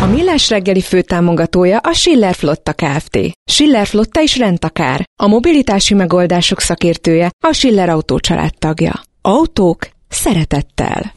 [0.00, 3.18] A Millás reggeli főtámogatója a Schiller Flotta Kft.
[3.44, 5.04] Schiller Flotta is rendtakár.
[5.22, 8.18] A mobilitási megoldások szakértője a Schiller Autó
[8.58, 8.92] tagja.
[9.22, 11.12] Autók szeretettel.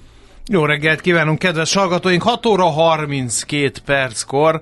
[0.45, 2.21] Jó reggelt kívánunk, kedves hallgatóink!
[2.21, 4.61] 6 óra 32 perckor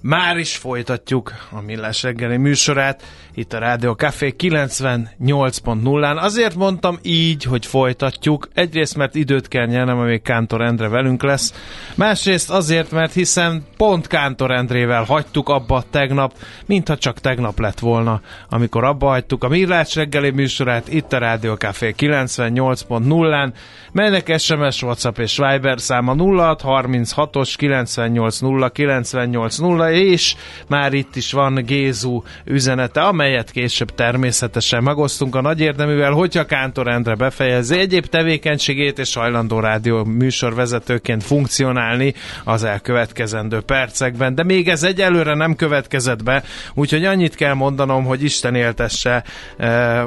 [0.00, 3.02] már is folytatjuk a Millás reggeli műsorát
[3.38, 6.16] itt a Rádió Café 98.0-án.
[6.16, 8.48] Azért mondtam így, hogy folytatjuk.
[8.54, 11.54] Egyrészt, mert időt kell nyernem, amíg Kántor Endre velünk lesz.
[11.94, 16.32] Másrészt azért, mert hiszen pont Kántor Endrével hagytuk abba tegnap,
[16.66, 21.54] mintha csak tegnap lett volna, amikor abba hagytuk a Millás reggeli műsorát itt a Rádió
[21.54, 23.52] Café 98.0-án.
[23.92, 30.34] Melynek SMS, WhatsApp és Viber száma 0636-os 980 980 és
[30.68, 36.88] már itt is van Gézu üzenete, amelyet később természetesen megosztunk a nagy érdeművel, hogyha Kántor
[36.88, 44.34] Endre befejezi egyéb tevékenységét és hajlandó rádió műsorvezetőként funkcionálni az elkövetkezendő percekben.
[44.34, 46.42] De még ez egyelőre nem következett be,
[46.74, 49.24] úgyhogy annyit kell mondanom, hogy Isten éltesse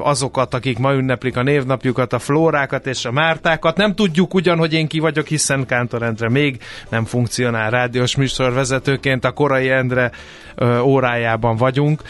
[0.01, 3.77] azokat, akik ma ünneplik a névnapjukat, a Flórákat és a Mártákat.
[3.77, 6.57] Nem tudjuk ugyan, hogy én ki vagyok, hiszen Kántor Endre még
[6.89, 10.11] nem funkcionál rádiós műsorvezetőként a korai Endre
[10.81, 12.01] órájában vagyunk,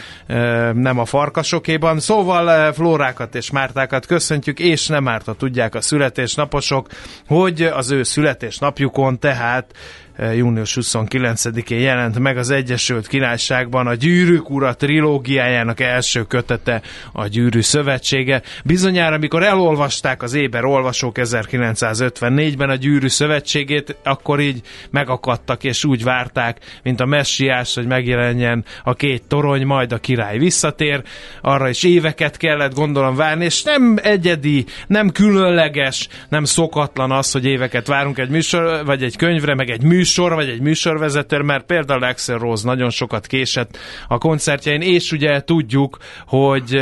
[0.72, 2.00] nem a farkasokéban.
[2.00, 6.88] Szóval Flórákat és Mártákat köszöntjük, és nem árt, tudják a születésnaposok,
[7.26, 9.74] hogy az ő születésnapjukon tehát
[10.18, 17.60] június 29-én jelent meg az Egyesült Királyságban a Gyűrűk Ura trilógiájának első kötete, a Gyűrű
[17.60, 18.42] Szövetsége.
[18.64, 26.02] Bizonyára, amikor elolvasták az éber olvasók 1954-ben a Gyűrű Szövetségét, akkor így megakadtak és úgy
[26.02, 31.02] várták, mint a messiás, hogy megjelenjen a két torony, majd a király visszatér.
[31.40, 37.44] Arra is éveket kellett gondolom várni, és nem egyedi, nem különleges, nem szokatlan az, hogy
[37.44, 41.64] éveket várunk egy műsor, vagy egy könyvre, meg egy műsor, műsor, vagy egy műsorvezető, mert
[41.64, 46.74] például Axel Rose nagyon sokat késett a koncertjein, és ugye tudjuk, hogy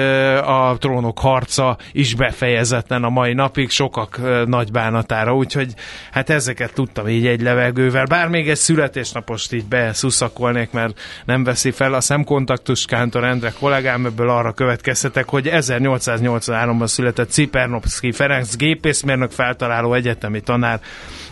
[0.44, 5.75] a trónok harca is befejezetlen a mai napig, sokak nagy bánatára, úgyhogy
[6.10, 8.04] hát ezeket tudtam így egy levegővel.
[8.04, 14.06] Bár még egy születésnapost így beszuszakolnék, mert nem veszi fel a szemkontaktus Kántor Endre kollégám,
[14.06, 20.80] ebből arra következtetek, hogy 1883-ban született Cipernowski Ferenc gépészmérnök feltaláló egyetemi tanár,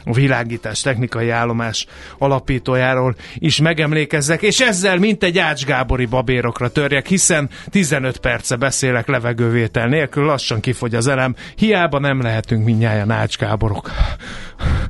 [0.05, 1.87] a világítás technikai állomás
[2.19, 9.09] alapítójáról is megemlékezzek, és ezzel mint egy Ács Gábori babérokra törjek, hiszen 15 perce beszélek
[9.09, 13.91] levegővétel nélkül, lassan kifogy az elem, hiába nem lehetünk mindnyáján Ács Gáborok.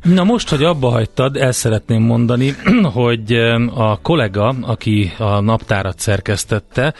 [0.02, 2.54] Na most, hogy abba hagytad, el szeretném mondani,
[2.92, 3.32] hogy
[3.74, 6.94] a kollega, aki a naptárat szerkesztette,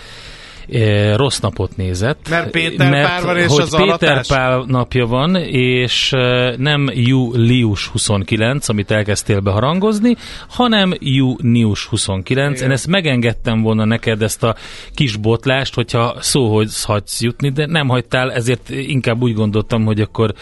[1.16, 2.28] rossz napot nézett.
[2.28, 4.26] Mert Péter mert, Pál van és hogy az Péter alatás?
[4.26, 6.10] Pál napja van, és
[6.56, 10.16] nem július 29, amit elkezdtél beharangozni,
[10.48, 12.56] hanem június 29.
[12.56, 12.64] Igen.
[12.68, 14.54] Én ezt megengedtem volna neked ezt a
[14.94, 20.34] kis botlást, hogyha szóhoz hagysz jutni, de nem hagytál, ezért inkább úgy gondoltam, hogy akkor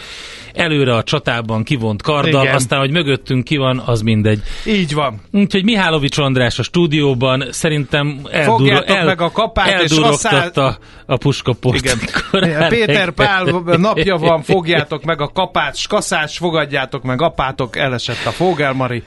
[0.53, 2.55] előre a csatában kivont karddal, Igen.
[2.55, 4.41] aztán, hogy mögöttünk ki van, az mindegy.
[4.65, 5.21] Így van.
[5.31, 9.91] Úgyhogy Mihálovics András a stúdióban szerintem eldur- Fogjátok meg a kapát, és
[10.25, 11.85] eldurogtatta a puskapost.
[11.85, 11.97] Igen.
[11.97, 13.43] amikor Péter Pál
[13.77, 19.03] napja van, fogjátok meg a kapát, kaszás, fogadjátok meg apátok, elesett a Fogelmari.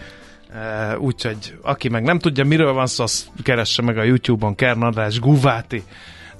[0.55, 4.83] Uh, úgyhogy aki meg nem tudja, miről van szó, az keresse meg a YouTube-on Kern
[4.83, 5.83] András Guváti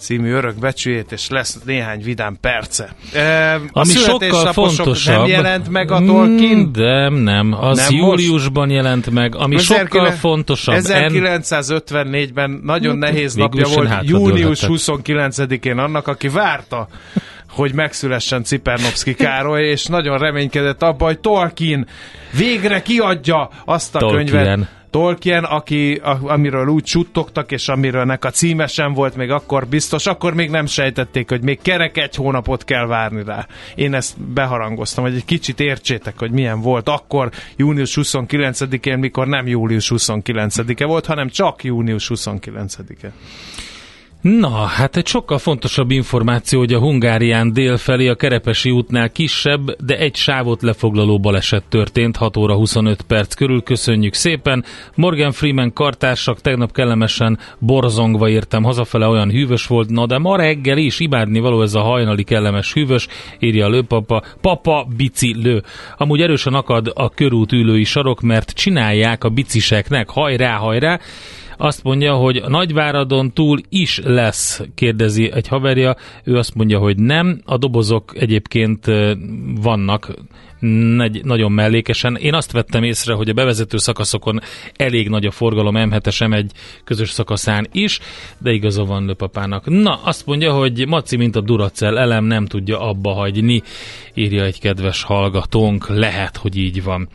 [0.01, 2.89] című örökbecsüjét, és lesz néhány vidám perce.
[3.13, 5.17] E, a Ami sokkal fontosabb.
[5.17, 6.59] Nem jelent meg a Tolkien?
[6.59, 9.35] Mm, De nem, az Nem júliusban jelent meg.
[9.37, 10.75] Ami sokkal 19- fontosabb.
[10.75, 14.69] En- 1954-ben nagyon Hát, nehéz végül napja volt, június dőlhetett.
[14.71, 16.89] 29-én annak, aki várta,
[17.49, 21.87] hogy megszülessen Cipernovszki Károly, és nagyon reménykedett abba, hogy Tolkien
[22.39, 24.27] végre kiadja azt a Tolkien.
[24.27, 24.79] könyvet.
[24.91, 29.67] Tolkien, aki, a, amiről úgy suttogtak, és amiről nek a címe sem volt még akkor
[29.67, 33.47] biztos, akkor még nem sejtették, hogy még kerek egy hónapot kell várni rá.
[33.75, 39.47] Én ezt beharangoztam, hogy egy kicsit értsétek, hogy milyen volt akkor június 29-én, mikor nem
[39.47, 43.13] július 29-e volt, hanem csak június 29-e.
[44.21, 49.99] Na, hát egy sokkal fontosabb információ, hogy a Hungárián délfelé a Kerepesi útnál kisebb, de
[49.99, 53.63] egy sávot lefoglaló baleset történt 6 óra 25 perc körül.
[53.63, 54.65] Köszönjük szépen.
[54.95, 60.79] Morgan Freeman kartársak tegnap kellemesen borzongva értem hazafele, olyan hűvös volt, na de ma reggel
[60.79, 63.07] is imádni való ez a hajnali kellemes hűvös,
[63.39, 64.23] írja a lőpapa.
[64.41, 65.63] Papa bici lő.
[65.97, 71.01] Amúgy erősen akad a körút ülői sarok, mert csinálják a biciseknek, hajrá, hajrá,
[71.61, 75.97] azt mondja, hogy Nagyváradon túl is lesz, kérdezi egy haverja.
[76.25, 77.41] Ő azt mondja, hogy nem.
[77.45, 78.87] A dobozok egyébként
[79.61, 80.15] vannak
[80.97, 82.17] nagy, nagyon mellékesen.
[82.17, 84.41] Én azt vettem észre, hogy a bevezető szakaszokon
[84.77, 86.51] elég nagy a forgalom M7-es M1
[86.85, 87.99] közös szakaszán is,
[88.39, 89.67] de igaza van Löpapának.
[89.67, 93.63] Na, azt mondja, hogy Maci, mint a Duracell elem nem tudja abba hagyni,
[94.15, 95.89] írja egy kedves hallgatónk.
[95.89, 97.09] Lehet, hogy így van.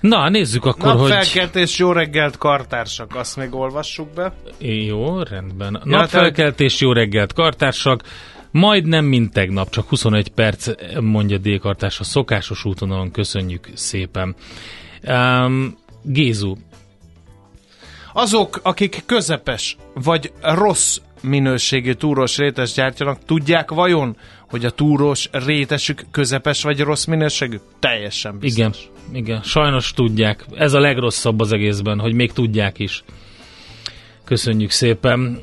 [0.00, 1.08] Na, nézzük akkor, hogy...
[1.08, 4.32] Napfelkeltés, jó reggelt, kartársak, azt még olvassuk be.
[4.58, 5.80] Jó, rendben.
[5.84, 8.02] Ja, Napfelkeltés, jó reggelt, kartársak.
[8.50, 10.68] Majdnem, mint tegnap, csak 21 perc,
[11.00, 13.10] mondja D-kartárs a szokásos útvonalon.
[13.10, 14.34] Köszönjük szépen.
[15.08, 16.54] Um, Gézu,
[18.12, 24.16] Azok, akik közepes vagy rossz minőségű túros rétes gyártjanak, tudják vajon,
[24.50, 27.56] hogy a túros rétesük közepes vagy rossz minőségű?
[27.78, 28.58] Teljesen biztos.
[28.58, 28.74] igen,
[29.12, 30.44] igen, sajnos tudják.
[30.54, 33.04] Ez a legrosszabb az egészben, hogy még tudják is.
[34.24, 35.38] Köszönjük szépen.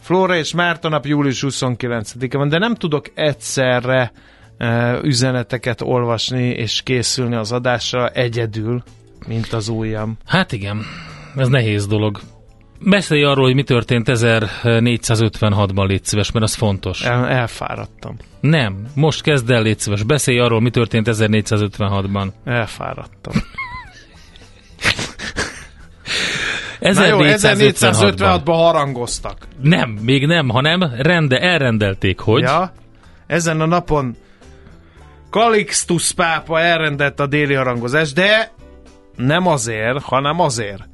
[0.00, 4.12] Flóra és Márta nap július 29-e van, de nem tudok egyszerre
[4.58, 8.82] e, üzeneteket olvasni és készülni az adásra egyedül,
[9.26, 10.16] mint az ujjam.
[10.24, 10.82] Hát igen,
[11.36, 12.20] ez nehéz dolog.
[12.80, 17.02] Beszélj arról, hogy mi történt 1456-ban, légy szíves, mert az fontos.
[17.02, 18.16] El, elfáradtam.
[18.40, 20.02] Nem, most kezd el, légy szíves.
[20.02, 22.28] Beszélj arról, mi történt 1456-ban.
[22.44, 23.32] Elfáradtam.
[26.80, 26.94] 1456-ban.
[26.94, 29.46] Na jó, 1456-ban harangoztak.
[29.62, 32.42] Nem, még nem, hanem rende, elrendelték, hogy...
[32.42, 32.72] Ja,
[33.26, 34.16] ezen a napon
[35.30, 38.52] Calixtus pápa elrendelt a déli harangozást, de
[39.16, 40.88] nem azért, hanem azért.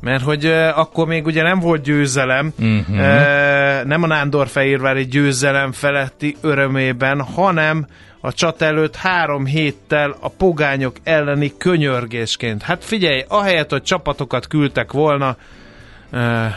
[0.00, 2.96] Mert hogy uh, akkor még ugye nem volt győzelem, uh-huh.
[2.96, 7.86] uh, nem a Nándorfehérvári győzelem feletti örömében, hanem
[8.20, 12.62] a csat előtt három héttel a pogányok elleni könyörgésként.
[12.62, 15.36] Hát figyelj, ahelyett, hogy csapatokat küldtek volna,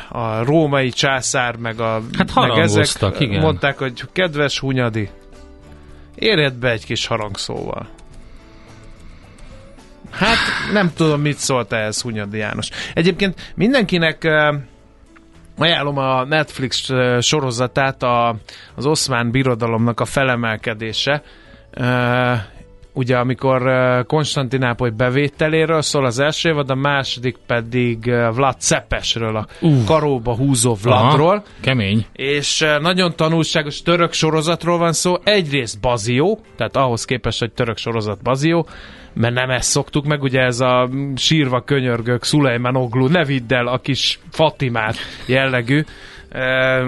[0.09, 3.41] a római császár, meg a Hát meg harangoztak, igen.
[3.41, 5.09] mondták, hogy kedves Hunyadi,
[6.15, 7.87] érjed be egy kis harangszóval.
[10.11, 10.37] Hát
[10.73, 12.69] nem tudom, mit szólt ehhez Hunyadi János.
[12.93, 14.55] Egyébként mindenkinek uh,
[15.57, 18.35] ajánlom a Netflix uh, sorozatát, a,
[18.75, 21.23] az oszmán birodalomnak a felemelkedése.
[21.77, 22.37] Uh,
[22.93, 23.61] ugye amikor
[24.07, 29.83] Konstantinápoly bevételéről szól az első évad, a második pedig Vlad Cepesről, a Uh.
[29.85, 31.29] karóba húzó Vladról.
[31.29, 32.05] Aha, kemény.
[32.13, 35.15] És nagyon tanulságos török sorozatról van szó.
[35.23, 38.67] Egyrészt Bazió, tehát ahhoz képest, hogy török sorozat Bazió,
[39.19, 43.67] mert nem ezt szoktuk meg, ugye ez a sírva könyörgök Szulejman Oglu, ne vidd el
[43.67, 44.95] a kis Fatimát
[45.25, 45.83] jellegű
[46.29, 46.85] eh,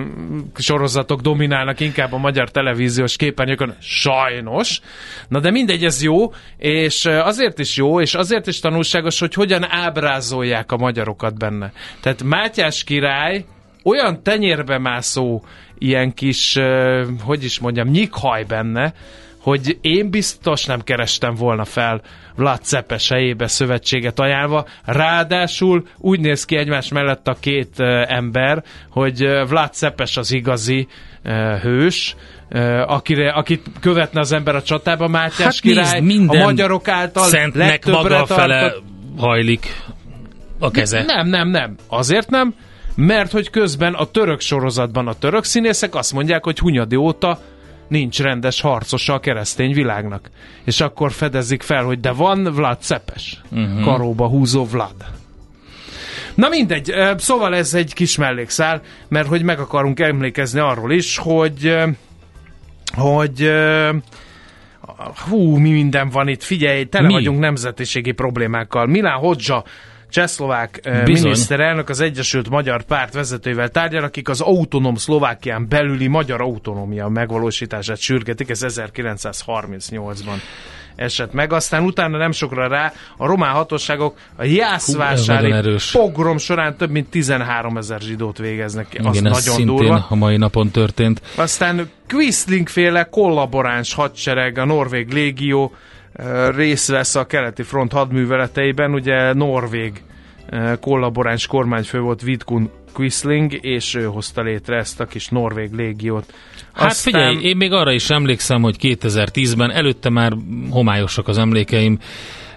[0.56, 4.80] sorozatok dominálnak inkább a magyar televíziós képernyőkön, sajnos.
[5.28, 9.34] Na de mindegy, ez jó, és eh, azért is jó, és azért is tanulságos, hogy
[9.34, 11.72] hogyan ábrázolják a magyarokat benne.
[12.02, 13.46] Tehát Mátyás király
[13.84, 15.44] olyan tenyérbe mászó
[15.78, 18.94] ilyen kis, uh, hogy is mondjam, nyikhaj benne,
[19.42, 22.02] hogy én biztos nem kerestem volna fel
[22.36, 24.66] Vlad Cepes helyébe szövetséget ajánlva.
[24.86, 30.88] Ráadásul úgy néz ki egymás mellett a két ember, hogy Vlad Cepes az igazi
[31.62, 32.16] hős,
[32.86, 37.86] akire, akit követne az ember a csatába, Mátyás Hát király, nézd, a magyarok által Szentnek
[37.86, 38.84] maga fele tartott-
[39.18, 39.66] hajlik
[40.60, 41.04] a keze.
[41.04, 41.76] nem, nem, nem.
[41.88, 42.54] Azért nem,
[42.96, 47.40] mert hogy közben a török sorozatban a török színészek azt mondják, hogy Hunyadi óta
[47.92, 50.30] nincs rendes harcosa a keresztény világnak.
[50.66, 53.42] És akkor fedezik fel, hogy de van Vlad Cepes.
[53.52, 53.84] Uh-huh.
[53.84, 54.96] Karóba húzó Vlad.
[56.36, 61.78] Na mindegy, szóval ez egy kis mellékszál, mert hogy meg akarunk emlékezni arról is, hogy
[62.96, 63.52] hogy
[65.30, 67.14] hú, mi minden van itt, figyelj, tele Mi?
[67.14, 68.86] vagyunk nemzetiségi problémákkal.
[68.86, 69.64] Milán Hodzsa,
[70.12, 71.24] csehszlovák ö, Bizony.
[71.30, 77.98] miniszterelnök az Egyesült Magyar Párt vezetőivel tárgyal, akik az autonóm Szlovákián belüli magyar autonómia megvalósítását
[77.98, 80.36] sürgetik, ez 1938-ban
[80.96, 81.54] esett meg.
[81.54, 85.54] Aztán utána nem sokra rá a román hatóságok a jászvásári
[85.92, 88.98] pogrom során több mint 13 ezer zsidót végeznek ki.
[88.98, 90.06] Az Igen, nagyon durva.
[90.10, 91.22] a mai napon történt.
[91.36, 95.76] Aztán Quisling féle kollaboráns hadsereg, a Norvég légió
[96.56, 100.04] részt vesz a keleti front hadműveleteiben, ugye Norvég
[100.80, 106.34] kollaboráns kormányfő volt Vidkun Quisling, és ő hozta létre ezt a kis Norvég légiót.
[106.74, 110.34] Hát figyelj, én még arra is emlékszem, hogy 2010-ben, előtte már
[110.70, 112.00] homályosak az emlékeim,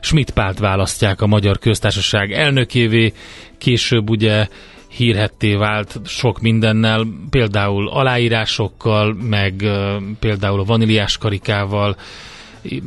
[0.00, 3.12] Schmidt Pált választják a Magyar Köztársaság elnökévé,
[3.58, 4.48] később ugye
[4.88, 9.54] hírhetté vált sok mindennel, például aláírásokkal, meg
[10.18, 11.96] például a vaníliás karikával,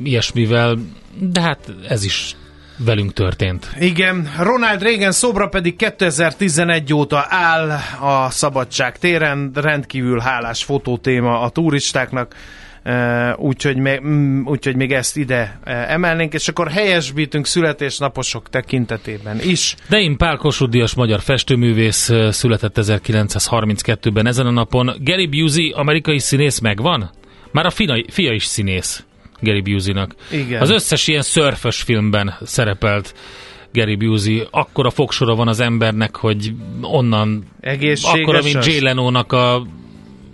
[0.04, 0.78] ilyesmivel,
[1.20, 2.36] de hát ez is
[2.78, 3.76] velünk történt.
[3.80, 7.70] Igen, Ronald Reagan szobra pedig 2011 óta áll
[8.00, 12.36] a Szabadság téren, rendkívül hálás fotótéma a turistáknak,
[12.84, 14.02] eh, úgyhogy még,
[14.46, 19.76] úgyhogy még ezt ide eh, emelnénk, és akkor helyesbítünk születésnaposok tekintetében is.
[19.90, 24.94] Dein Pál Kossuth magyar festőművész ö, született 1932-ben ezen a napon.
[25.00, 27.10] Gary Busey, amerikai színész megvan?
[27.52, 29.06] Már a fina, fia is színész
[29.42, 30.16] Gary Busey-nak.
[30.32, 30.62] Igen.
[30.62, 33.14] Az összes ilyen szörfös filmben szerepelt
[33.74, 34.48] Gary Busey.
[34.52, 37.46] Akkora fogsora van az embernek, hogy onnan
[38.02, 38.66] akkora, mint?
[38.66, 39.68] Jay Leno-nak a,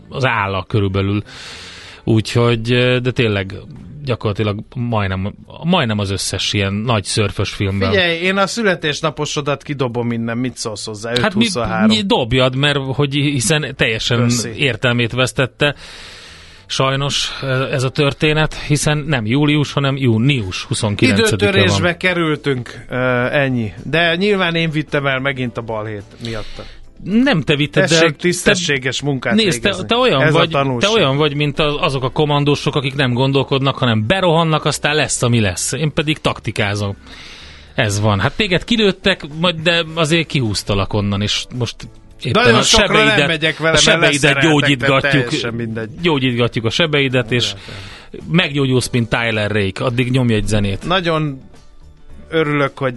[0.10, 1.24] az álla körülbelül.
[2.04, 2.62] Úgyhogy,
[3.02, 3.54] de tényleg
[4.04, 5.34] gyakorlatilag majdnem,
[5.64, 7.90] majdnem az összes ilyen nagy szörfös filmben.
[7.90, 11.12] Figyelj, én a születésnaposodat kidobom innen, mit szólsz hozzá?
[11.12, 11.46] 5 Hát mi,
[11.88, 14.50] mi dobjad, mert hogy hiszen teljesen Köszi.
[14.56, 15.76] értelmét vesztette.
[16.74, 17.32] Sajnos
[17.72, 21.98] ez a történet, hiszen nem július, hanem június 29-e Időtörésbe van.
[21.98, 22.98] kerültünk, uh,
[23.36, 23.74] ennyi.
[23.84, 26.64] De nyilván én vittem el megint a balhét miatta.
[27.04, 30.50] Nem te vitted, Tessék de tisztességes munkát Nézd, te, te, olyan Ez vagy,
[30.80, 35.24] te olyan vagy, mint az- azok a kommandósok, akik nem gondolkodnak, hanem berohannak, aztán lesz,
[35.24, 35.72] ami lesz.
[35.72, 36.98] Én pedig taktikázom.
[37.76, 38.20] Ez van.
[38.20, 41.76] Hát téged kilőttek, majd de azért kihúztalak onnan, és most
[42.26, 45.30] éppen Nagyon a sokra nem sebeidet, megyek vele, a sebeidet gyógyítgatjuk,
[46.02, 47.54] gyógyítgatjuk a sebeidet, és
[48.32, 49.84] meggyógyulsz, mint Tyler Rake.
[49.84, 50.86] Addig nyomj egy zenét.
[50.88, 51.42] Nagyon
[52.30, 52.96] örülök, hogy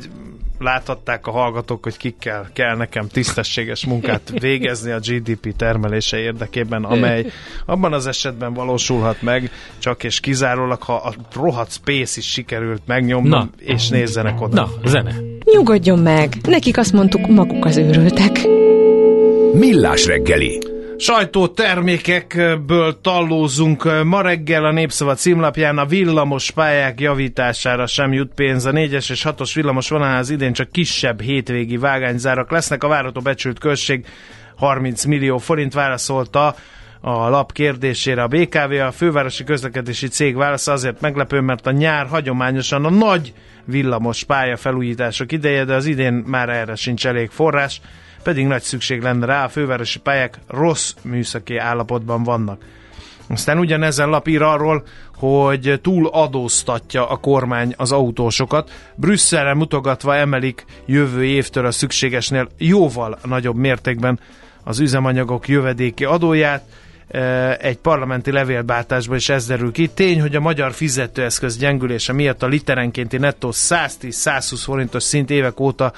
[0.58, 7.26] láthatták a hallgatók, hogy kikkel kell nekem tisztességes munkát végezni a GDP termelése érdekében, amely
[7.66, 13.30] abban az esetben valósulhat meg, csak és kizárólag, ha a rohadt Space is sikerült megnyomnom,
[13.30, 13.48] Na.
[13.74, 14.54] és nézzenek oda.
[14.54, 15.14] Na, zene.
[15.44, 18.64] Nyugodjon meg, nekik azt mondtuk, maguk az őrültek.
[19.58, 20.58] Millás reggeli.
[20.96, 24.04] Sajtótermékekből tallózunk.
[24.04, 28.64] Ma reggel a Népszava címlapján a villamos pályák javítására sem jut pénz.
[28.64, 32.84] A 4-es és 6-os villamos vonalán az idén csak kisebb hétvégi vágányzárak lesznek.
[32.84, 34.06] A várható becsült költség
[34.56, 36.54] 30 millió forint válaszolta
[37.00, 38.72] a lap kérdésére a BKV.
[38.86, 43.32] A fővárosi közlekedési cég válasza azért meglepő, mert a nyár hagyományosan a nagy
[43.64, 47.80] villamos pálya felújítások ideje, de az idén már erre sincs elég forrás
[48.26, 52.62] pedig nagy szükség lenne rá, a fővárosi pályák rossz műszaki állapotban vannak.
[53.28, 54.84] Aztán ugyanezen lap ír arról,
[55.16, 58.70] hogy túl adóztatja a kormány az autósokat.
[58.94, 64.20] Brüsszelre mutogatva emelik jövő évtől a szükségesnél jóval nagyobb mértékben
[64.64, 66.62] az üzemanyagok jövedéki adóját.
[67.58, 69.88] Egy parlamenti levélbáltásban is ez derül ki.
[69.88, 75.92] Tény, hogy a magyar fizetőeszköz gyengülése miatt a literenkénti nettó 110-120 forintos szint évek óta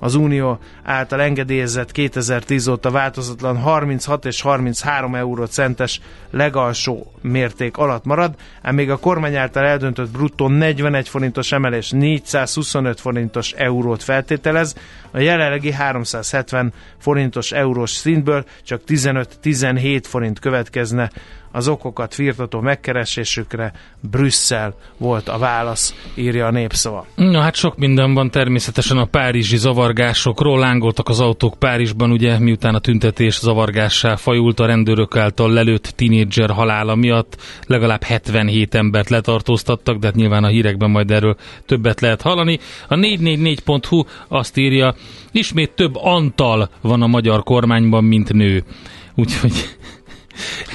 [0.00, 8.34] az Unió által engedélyezett 2010 óta változatlan 36 és 33 eurocentes legalsó mérték alatt marad,
[8.62, 14.74] ám még a kormány által eldöntött bruttó 41 forintos emelés 425 forintos eurót feltételez,
[15.10, 21.10] a jelenlegi 370 forintos eurós szintből csak 15-17 forint következne
[21.52, 23.72] az okokat firtató megkeresésükre
[24.10, 27.06] Brüsszel volt a válasz, írja a népszava.
[27.14, 30.58] Na hát sok minden van természetesen a párizsi zavargásokról.
[30.58, 36.50] Lángoltak az autók Párizsban, ugye, miután a tüntetés zavargássá fajult a rendőrök által lelőtt tinédzser
[36.50, 37.36] halála miatt.
[37.66, 42.58] Legalább 77 embert letartóztattak, de hát nyilván a hírekben majd erről többet lehet hallani.
[42.88, 44.94] A 444.hu azt írja,
[45.32, 48.64] ismét több Antal van a magyar kormányban, mint nő.
[49.14, 49.52] Úgyhogy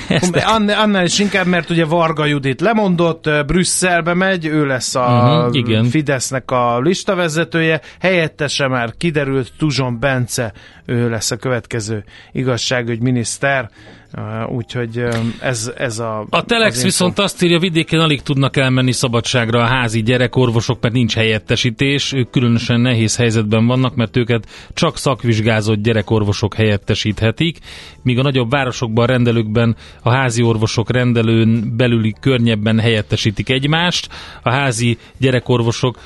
[0.07, 5.53] Ezt Annál, is inkább, mert ugye Varga Judit lemondott, Brüsszelbe megy, ő lesz a Mhm,
[5.53, 5.85] igen.
[5.85, 10.53] Fidesznek a listavezetője, helyettese már kiderült, Tuzson Bence,
[10.85, 13.69] ő lesz a következő igazságügyminiszter,
[14.17, 15.03] Ö, úgyhogy
[15.39, 16.25] ez, ez a...
[16.29, 20.93] A Telex az viszont azt írja, vidéken alig tudnak elmenni szabadságra a házi gyerekorvosok, mert
[20.93, 22.13] nincs helyettesítés.
[22.13, 27.57] Ők különösen nehéz helyzetben vannak, mert őket csak szakvizsgázott gyerekorvosok helyettesíthetik,
[28.01, 34.09] míg a nagyobb városokban, rendelőkben a házi orvosok rendelőn belüli környebben helyettesítik egymást.
[34.43, 35.97] A házi gyerekorvosok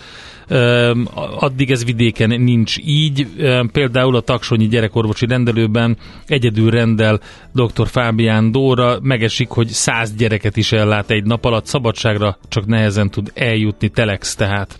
[1.40, 3.28] addig ez vidéken nincs így.
[3.72, 7.20] Például a taksonyi gyerekorvosi rendelőben egyedül rendel
[7.54, 7.88] dr.
[7.88, 13.32] Fábián Dóra, megesik, hogy száz gyereket is ellát egy nap alatt, szabadságra csak nehezen tud
[13.36, 14.78] eljutni Telex tehát.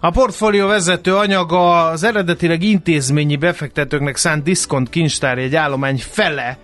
[0.00, 6.58] A portfólió vezető anyaga az eredetileg intézményi befektetőknek szánt diszkont kincstár egy állomány fele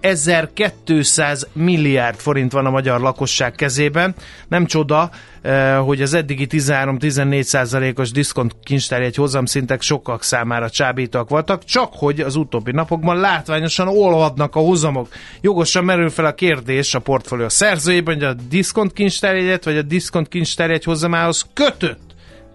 [0.00, 4.14] 1200 milliárd forint van a magyar lakosság kezében.
[4.48, 5.10] Nem csoda,
[5.42, 12.20] eh, hogy az eddigi 13-14 százalékos diszkont kincstárjegy hozamszintek sokak számára csábítóak voltak, csak hogy
[12.20, 15.08] az utóbbi napokban látványosan olvadnak a hozamok.
[15.40, 20.28] Jogosan merül fel a kérdés a portfólió szerzőjében, hogy a diszkont kincstárjegyet vagy a diszkont
[20.28, 22.05] kincstárjegy hozamához kötött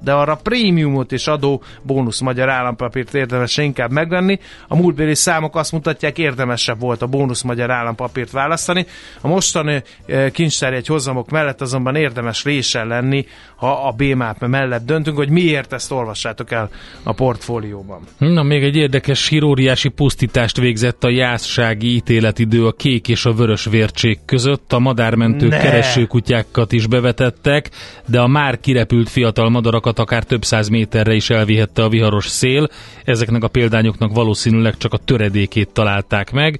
[0.03, 4.39] de arra prémiumot és adó bónusz magyar állampapírt érdemes inkább megvenni.
[4.67, 8.85] A múltbéli számok azt mutatják, érdemesebb volt a bónusz magyar állampapírt választani.
[9.21, 15.17] A mostani eh, kincstárjegy hozamok mellett azonban érdemes résen lenni, ha a BMAP mellett döntünk,
[15.17, 16.69] hogy miért ezt olvassátok el
[17.03, 18.01] a portfólióban.
[18.17, 23.65] Na, még egy érdekes híróriási pusztítást végzett a jászsági ítéletidő a kék és a vörös
[23.65, 24.73] vércsék között.
[24.73, 25.57] A madármentők Ne!
[25.57, 27.69] keresőkutyákat is bevetettek,
[28.05, 32.67] de a már kirepült fiatal madarakat akár több száz méterre is elvihette a viharos szél.
[33.03, 36.59] Ezeknek a példányoknak valószínűleg csak a töredékét találták meg.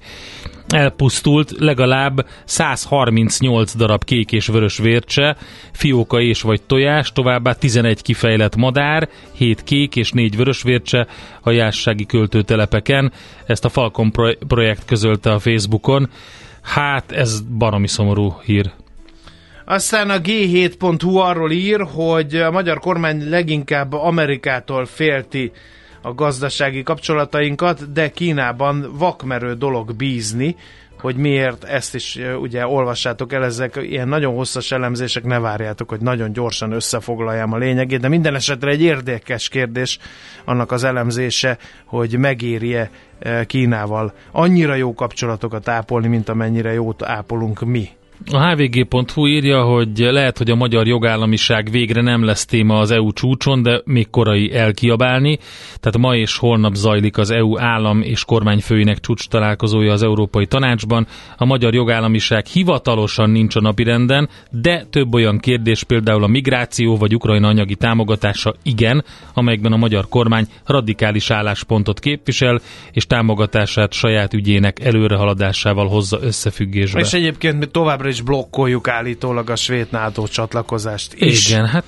[0.68, 5.36] Elpusztult legalább 138 darab kék és vörös vércse,
[5.72, 11.06] fióka és vagy tojás, továbbá 11 kifejlett madár, 7 kék és 4 vörös vércse
[11.42, 13.12] a jássági költőtelepeken.
[13.46, 16.08] Ezt a Falcon pro- projekt közölte a Facebookon.
[16.62, 18.72] Hát ez baromi szomorú hír.
[19.72, 25.52] Aztán a G7.hu arról ír, hogy a magyar kormány leginkább Amerikától félti
[26.02, 30.56] a gazdasági kapcsolatainkat, de Kínában vakmerő dolog bízni,
[31.00, 36.00] hogy miért ezt is ugye olvassátok el, ezek ilyen nagyon hosszas elemzések, ne várjátok, hogy
[36.00, 39.98] nagyon gyorsan összefoglaljam a lényegét, de minden esetre egy érdekes kérdés
[40.44, 47.60] annak az elemzése, hogy megéri-e ö, Kínával annyira jó kapcsolatokat ápolni, mint amennyire jót ápolunk
[47.60, 47.88] mi.
[48.30, 53.12] A hvg.hu írja, hogy lehet, hogy a magyar jogállamiság végre nem lesz téma az EU
[53.12, 55.38] csúcson, de még korai elkiabálni.
[55.80, 61.06] Tehát ma és holnap zajlik az EU állam és kormányfőinek csúcs találkozója az Európai Tanácsban.
[61.36, 67.14] A magyar jogállamiság hivatalosan nincs a napirenden, de több olyan kérdés, például a migráció vagy
[67.14, 69.04] Ukrajna anyagi támogatása igen,
[69.34, 72.60] amelyekben a magyar kormány radikális álláspontot képvisel,
[72.92, 77.00] és támogatását saját ügyének előrehaladásával hozza összefüggésbe.
[77.00, 81.48] És egyébként továbbra is blokkoljuk állítólag a svéd NATO csatlakozást is.
[81.48, 81.84] Igen, hát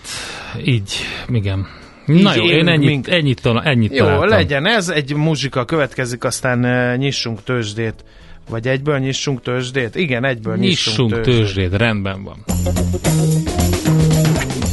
[0.65, 0.93] így,
[1.33, 1.67] igen.
[2.07, 3.09] Na jó, én ennyit, mink.
[3.09, 4.29] ennyit, talál, ennyit Jó, találtam.
[4.29, 8.05] legyen ez, egy muzsika következik, aztán uh, nyissunk tőzsdét.
[8.51, 9.95] Vagy egyből nyissunk tőzsdét?
[9.95, 12.45] Igen, egyből nyissunk, Nyissunk tőzsdét, rendben van.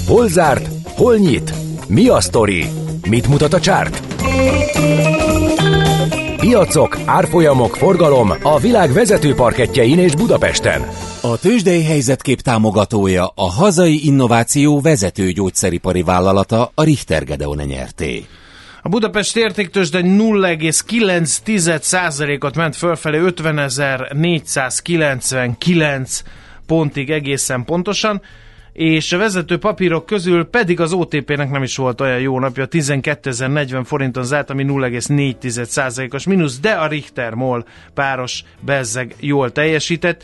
[0.08, 0.68] Hol zárt?
[0.84, 1.54] Hol nyit?
[1.88, 2.66] Mi a sztori?
[3.10, 4.02] Mit mutat a csárt?
[6.42, 10.82] Piacok, árfolyamok, forgalom a világ vezető parketjein és Budapesten.
[11.22, 18.26] A tőzsdei helyzetkép támogatója a hazai innováció vezető gyógyszeripari vállalata a Richter Gedeon nyerté.
[18.82, 26.20] A Budapest értéktőzsde 0,9%-ot ment fölfelé 50.499
[26.66, 28.22] pontig egészen pontosan,
[28.74, 33.82] és a vezető papírok közül pedig az OTP-nek nem is volt olyan jó napja, 12.040
[33.86, 40.24] forinton zárt, ami 0,4%-os mínusz, de a Richter MOL páros bezzeg jól teljesített.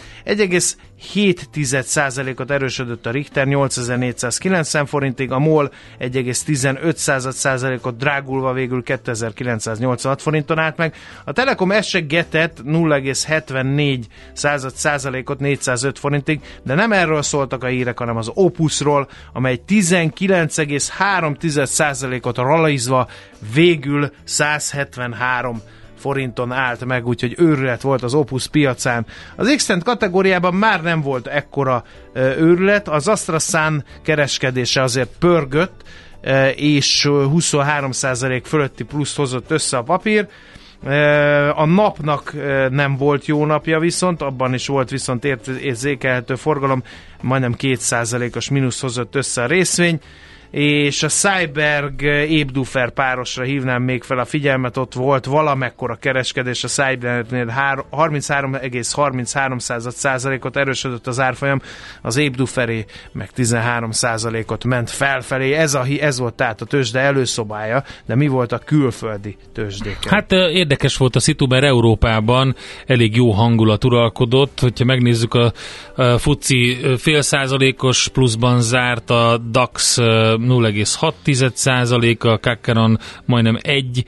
[1.01, 10.95] 1,7%-ot erősödött a Richter 8490 forintig, a MOL 1,15%-ot drágulva végül 2986 forinton állt meg.
[11.23, 19.07] A Telekom essegetett 0,74%-ot 405 forintig, de nem erről szóltak a hírek, hanem az Opusról,
[19.33, 23.07] amely 19,3%-ot ralajzva
[23.53, 25.61] végül 173
[25.97, 29.05] forinton állt meg, úgyhogy őrület volt az Opus piacán.
[29.35, 31.83] Az x kategóriában már nem volt ekkora
[32.15, 35.81] őrület, az AstraZan kereskedése azért pörgött,
[36.55, 40.27] és ö, 23% fölötti pluszt hozott össze a papír,
[41.53, 42.33] A napnak
[42.69, 45.25] nem volt jó napja viszont, abban is volt viszont
[45.61, 46.83] érzékelhető forgalom,
[47.21, 49.99] majdnem 2%-os mínusz hozott össze a részvény
[50.51, 56.67] és a Cyberg Ébdufer párosra hívnám még fel a figyelmet, ott volt valamekkora kereskedés a
[56.67, 57.53] Cybergnél
[57.91, 61.61] 33,33 százalékot erősödött az árfolyam,
[62.01, 67.83] az Ébduferé meg 13 százalékot ment felfelé, ez, a, ez volt tehát a tőzsde előszobája,
[68.05, 70.11] de mi volt a külföldi tőzsdéken?
[70.13, 72.55] Hát érdekes volt a szitu, mert Európában
[72.85, 75.53] elég jó hangulat uralkodott, hogyha megnézzük a,
[75.95, 79.97] a FUCI fél százalékos pluszban zárt, a DAX
[80.39, 84.05] 0,6% a Kakaron majdnem 1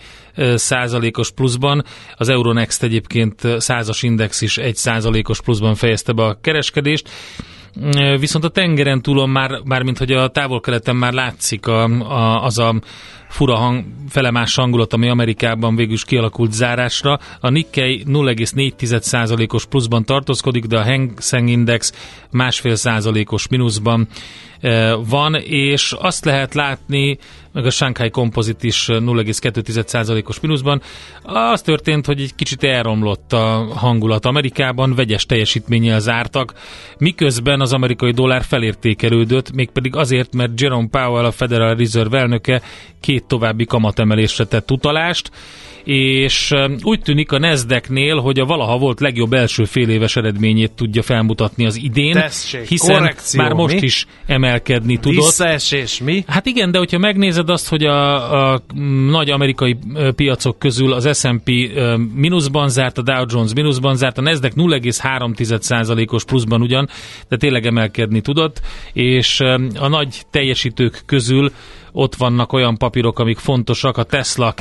[0.55, 1.83] százalékos pluszban,
[2.15, 7.09] az Euronext egyébként százas index is 1 százalékos pluszban fejezte be a kereskedést,
[8.19, 12.57] viszont a tengeren túlon már, már mint hogy a távol-keleten már látszik a, a, az
[12.57, 12.75] a
[13.29, 17.19] fura hang, felemás hangulat, ami Amerikában végül is kialakult zárásra.
[17.39, 21.93] A Nikkei 0,4%-os pluszban tartózkodik, de a Hang Seng Index
[22.31, 24.07] másfél százalékos mínuszban
[25.05, 27.17] van, és azt lehet látni,
[27.51, 30.81] meg a Shanghai Composite is 0,2%-os mínuszban.
[31.23, 36.53] Az történt, hogy egy kicsit elromlott a hangulat Amerikában, vegyes teljesítménnyel zártak,
[36.97, 42.61] miközben az amerikai dollár felértékelődött, mégpedig azért, mert Jerome Powell, a Federal Reserve elnöke
[42.99, 45.31] két további kamatemelésre tett utalást,
[45.89, 51.01] és úgy tűnik a Nasdaqnél, hogy a valaha volt legjobb első fél éves eredményét tudja
[51.01, 53.81] felmutatni az idén, Tessék, hiszen korrekció, már most mi?
[53.81, 55.23] is emelkedni tudott.
[55.23, 56.23] Visszaesés, mi?
[56.27, 58.61] Hát igen, de hogyha megnézed azt, hogy a, a
[59.09, 59.77] nagy amerikai
[60.15, 61.51] piacok közül az S&P
[62.13, 66.89] mínuszban zárt, a Dow Jones mínuszban zárt, a Nasdaq 0,3%-os pluszban ugyan,
[67.27, 68.61] de tényleg emelkedni tudott,
[68.93, 69.39] és
[69.79, 71.51] a nagy teljesítők közül
[71.91, 74.51] ott vannak olyan papírok, amik fontosak, a Tesla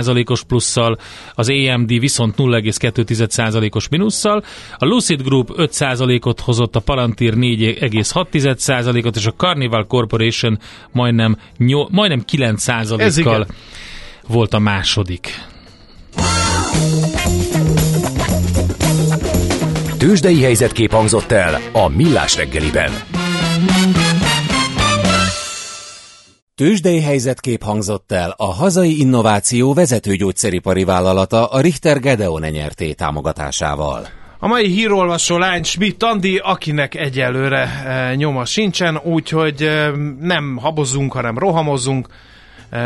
[0.00, 0.98] 2,4%-os plusszal,
[1.34, 4.44] az AMD viszont 0,2%-os minusszal,
[4.78, 10.58] a Lucid Group 5%-ot hozott, a Palantir 4,6%-ot, és a Carnival Corporation
[10.92, 13.46] majdnem, nyol, majdnem 9%-kal
[14.26, 15.48] volt a második.
[19.98, 22.92] Tőzsdei helyzetkép hangzott el a Millás reggeliben.
[26.60, 34.08] Tőzsdei helyzetkép hangzott el a hazai innováció vezető gyógyszeripari vállalata a Richter Gedeon nyerté támogatásával.
[34.38, 41.12] A mai hírolvasó lány Schmidt Andi, akinek egyelőre e, nyoma sincsen, úgyhogy e, nem habozunk,
[41.12, 42.08] hanem rohamozunk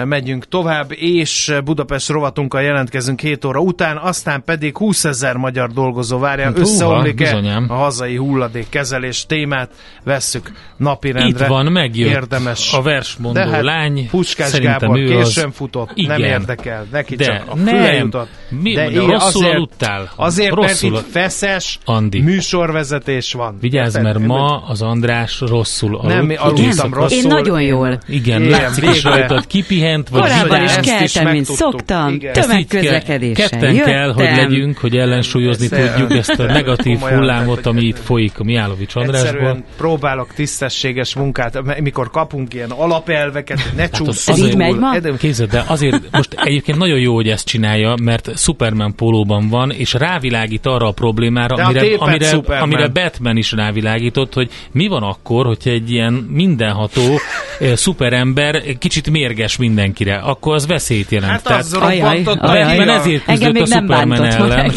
[0.04, 6.18] megyünk tovább, és Budapest rovatunkkal jelentkezünk 7 óra után, aztán pedig 20 ezer magyar dolgozó
[6.18, 7.36] várja, hát, összeomlik-e
[7.68, 9.70] a hazai hulladékkezelés témát,
[10.04, 11.44] vesszük napirendre.
[11.44, 12.72] Itt van, megjött Érdemes.
[12.72, 14.08] a versmondó de hát lány.
[14.10, 15.54] Puskás Gábor későn az...
[15.54, 16.20] futott, Igen.
[16.20, 18.28] nem érdekel, neki de csak a füle jutott.
[18.48, 20.10] Mi, de én rosszul azért, aludtál.
[20.16, 22.20] Azért, rosszul mert itt feszes Andi.
[22.20, 23.56] műsorvezetés van.
[23.60, 26.14] Vigyázz, mert ma az András rosszul aludt.
[26.14, 27.18] Nem, aludtam rosszul.
[27.18, 27.98] Én nagyon jól.
[28.06, 34.24] Igen, látszik is rajtad, kipihent, vagy Korábban is keltem, mint szoktam, tömegközlekedéssel Ketten kell, hogy
[34.36, 39.64] legyünk, hogy ellensúlyozni tudjuk ezt a negatív hullámot, ami itt folyik a Miálovics Andrásból.
[39.76, 44.38] próbálok tisztességes munkát, mikor kapunk ilyen alapelveket, ne hát csúszunk.
[44.38, 44.96] Ez így megy ma?
[45.18, 49.92] Kézzel, de azért most egyébként nagyon jó, hogy ezt csinálja, mert Superman pólóban van, és
[49.92, 55.70] rávilágít arra a problémára, amire, amire, amire Batman is rávilágított, hogy mi van akkor, hogyha
[55.70, 57.18] egy ilyen mindenható
[57.60, 61.32] eh, szuperember kicsit mérges mindenkire, akkor az veszélyt jelent.
[61.32, 64.72] Hát Tehát, az a Batman ezért küzdött a Superman ellen.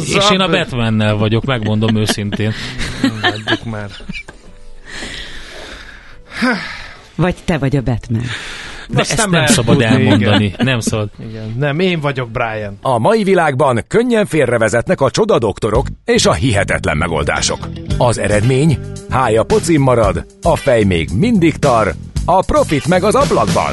[0.00, 2.52] és én a Batmannel vagyok, megmondom őszintén.
[3.22, 3.90] Hagyjuk már.
[7.14, 8.22] Vagy te vagy a Batman.
[8.88, 10.44] De ezt nem, nem szabad tudni, elmondani.
[10.44, 10.66] Igen.
[10.66, 11.08] Nem szabad.
[11.28, 11.54] Igen.
[11.58, 12.78] Nem, én vagyok Brian.
[12.82, 17.68] A mai világban könnyen félrevezetnek a csodadoktorok és a hihetetlen megoldások.
[17.98, 18.78] Az eredmény?
[19.10, 23.72] Hája pocim marad, a fej még mindig tar, a profit meg az ablakban.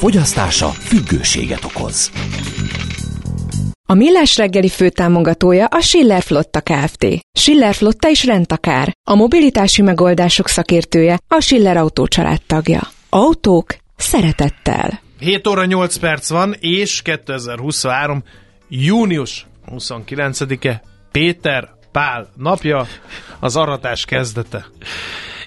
[0.00, 2.10] Fogyasztása függőséget okoz.
[3.88, 7.06] A Millás reggeli főtámogatója a Schiller Flotta Kft.
[7.32, 8.96] Schiller Flotta is rendtakár.
[9.10, 12.06] A mobilitási megoldások szakértője a Schiller Autó
[12.46, 12.80] tagja.
[13.08, 15.00] Autók szeretettel.
[15.18, 18.24] 7 óra 8 perc van, és 2023.
[18.68, 20.82] június 29-e
[21.12, 22.86] Péter Pál napja,
[23.40, 24.64] az aratás kezdete.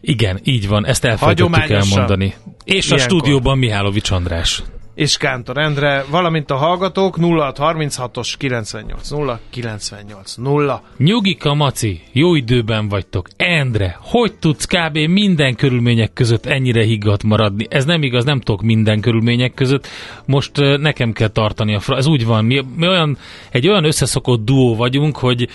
[0.02, 2.34] Igen, így van, ezt elfelejtettük elmondani.
[2.64, 3.08] És ilyenkor.
[3.08, 4.64] a stúdióban Mihálovics András
[4.96, 10.84] és Kántor Endre, valamint a hallgatók 0636-os 98 0 98 0.
[10.98, 13.28] Nyugika Maci, jó időben vagytok.
[13.38, 14.98] Endre, hogy tudsz kb.
[14.98, 17.68] minden körülmények között ennyire higgadt maradni?
[17.70, 19.88] Ez nem igaz, nem tudok minden körülmények között.
[20.26, 21.98] Most nekem kell tartani a fra...
[21.98, 23.18] Ez úgy van, mi, mi olyan,
[23.52, 25.48] egy olyan összeszokott duó vagyunk, hogy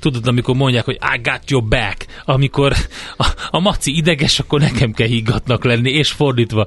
[0.00, 2.72] tudod, amikor mondják, hogy I got your back, amikor
[3.16, 6.66] a, a Maci ideges, akkor nekem kell higgatnak lenni, és fordítva.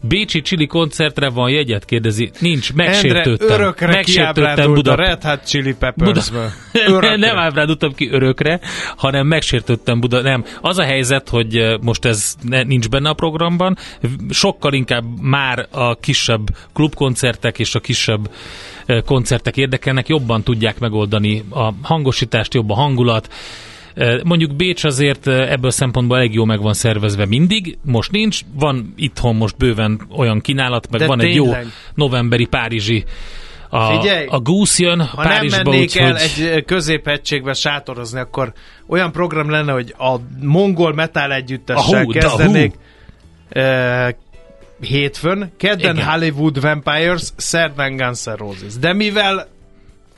[0.00, 2.30] Bécsi Chili koncertre van jegyet, kérdezi.
[2.38, 3.48] Nincs, megsértődtem.
[3.48, 4.92] Endre örökre megsértődtem Buda...
[4.92, 7.16] a Red Hot Chili peppers Buda...
[7.16, 8.60] nem ábrádultam ki örökre,
[8.96, 10.22] hanem megsértődtem Buda...
[10.22, 13.76] Nem, az a helyzet, hogy most ez ne, nincs benne a programban,
[14.30, 18.30] sokkal inkább már a kisebb klubkoncertek és a kisebb
[19.04, 23.28] koncertek érdekelnek, jobban tudják megoldani a hangosítást, jobb a hangulat,
[24.24, 28.94] Mondjuk Bécs azért ebből a szempontból elég jó meg van szervezve mindig, most nincs, van
[28.96, 31.36] itthon most bőven olyan kínálat, meg De van tényleg.
[31.36, 33.04] egy jó novemberi párizsi
[33.68, 36.46] a, Figyelj, a Goose jön ha Párizsba, nem mennék úgy, el hogy...
[36.46, 38.52] egy középhegységbe sátorozni, akkor
[38.86, 42.74] olyan program lenne, hogy a mongol metal együttessel a kezdenék
[43.54, 44.08] uh,
[44.80, 46.08] hétfőn, kedden Igen.
[46.08, 48.76] Hollywood Vampires, szerdán Guns N' Roses.
[48.80, 49.48] De mivel,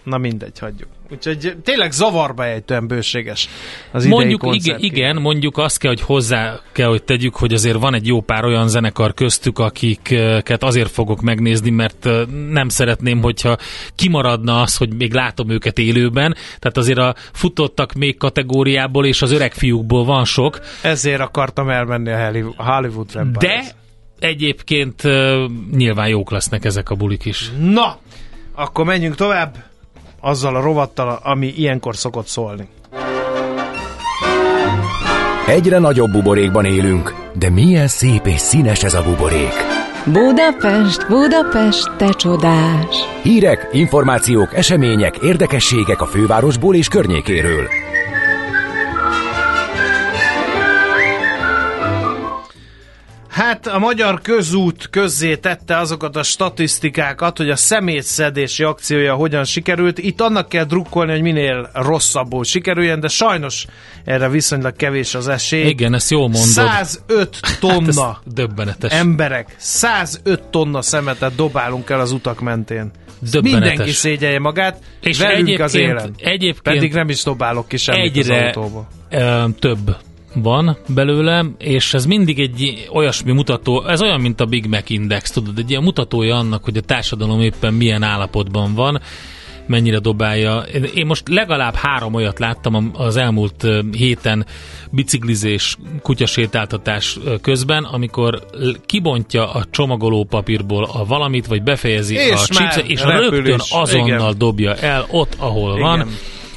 [0.04, 0.88] na mindegy, hagyjuk.
[1.12, 3.48] Úgyhogy tényleg zavarba ejtően bőséges
[3.92, 7.94] az mondjuk, igen, igen, mondjuk azt kell, hogy hozzá kell, hogy tegyük, hogy azért van
[7.94, 12.08] egy jó pár olyan zenekar köztük, akiket azért fogok megnézni, mert
[12.50, 13.56] nem szeretném, hogyha
[13.94, 16.36] kimaradna az, hogy még látom őket élőben.
[16.58, 20.60] Tehát azért a futottak még kategóriából, és az öreg fiúkból van sok.
[20.82, 22.10] Ezért akartam elmenni
[22.56, 23.64] a Hollywood Vampires.
[23.64, 23.79] De
[24.20, 25.02] egyébként
[25.76, 27.50] nyilván jók lesznek ezek a bulik is.
[27.58, 27.98] Na,
[28.54, 29.56] akkor menjünk tovább
[30.20, 32.68] azzal a rovattal, ami ilyenkor szokott szólni.
[35.46, 39.52] Egyre nagyobb buborékban élünk, de milyen szép és színes ez a buborék.
[40.04, 42.96] Budapest, Budapest, te csodás!
[43.22, 47.68] Hírek, információk, események, érdekességek a fővárosból és környékéről.
[53.40, 59.98] Hát a magyar közút közzé tette azokat a statisztikákat, hogy a szemétszedési akciója hogyan sikerült.
[59.98, 63.66] Itt annak kell drukkolni, hogy minél rosszabbul sikerüljen, de sajnos
[64.04, 65.66] erre viszonylag kevés az esély.
[65.66, 66.48] Igen, ezt jól mondod.
[66.48, 68.92] 105 tonna hát döbbenetes.
[68.92, 72.90] emberek, 105 tonna szemetet dobálunk el az utak mentén.
[73.30, 73.68] Döbbenetes.
[73.68, 76.10] Mindenki szégyelje magát, és velünk az élet.
[76.16, 78.88] Egyébként Pedig nem is dobálok ki semmit egyre, az autóba.
[79.10, 79.96] Ö, több
[80.34, 85.30] van belőle, és ez mindig egy olyasmi mutató, ez olyan, mint a Big Mac Index,
[85.30, 89.00] tudod, egy ilyen mutatója annak, hogy a társadalom éppen milyen állapotban van,
[89.66, 90.64] mennyire dobálja.
[90.94, 94.46] Én most legalább három olyat láttam az elmúlt héten
[94.90, 98.44] biciklizés, kutyasétáltatás közben, amikor
[98.86, 104.38] kibontja a csomagoló papírból a valamit, vagy befejezi és a chipset, és rögtön azonnal Igen.
[104.38, 105.82] dobja el ott, ahol Igen.
[105.82, 106.06] van.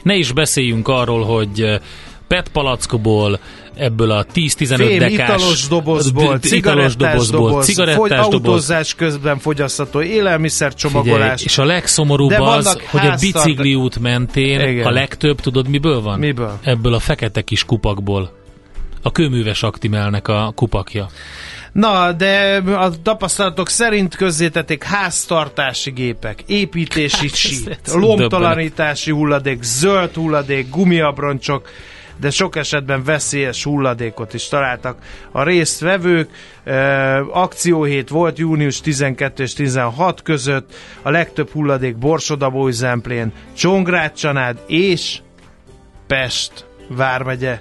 [0.03, 1.79] Ne is beszéljünk arról, hogy
[2.27, 3.39] PET palackból,
[3.75, 10.73] ebből a 10-15 dekás italos dobozból, italos dobozból, doboz, cigarettás doboz, autózás közben fogyasztató élelmiszer
[10.73, 11.43] csomagolás.
[11.43, 14.85] és a legszomorúbb az, hogy a bicikli út mentén Igen.
[14.85, 16.19] a legtöbb, tudod miből van?
[16.19, 16.59] Miből?
[16.61, 18.31] Ebből a fekete kis kupakból.
[19.01, 21.09] A kőműves aktimelnek a kupakja.
[21.71, 30.69] Na, de a tapasztalatok szerint közzétették háztartási gépek, építési hát, sít, lomtalanítási hulladék, zöld hulladék,
[30.69, 31.69] gumiabroncsok,
[32.19, 34.97] de sok esetben veszélyes hulladékot is találtak
[35.31, 36.29] a résztvevők.
[37.31, 45.19] Akcióhét volt június 12 és 16 között, a legtöbb hulladék Borsodabói Zemplén, Csongrád és
[46.07, 47.59] Pest vármegye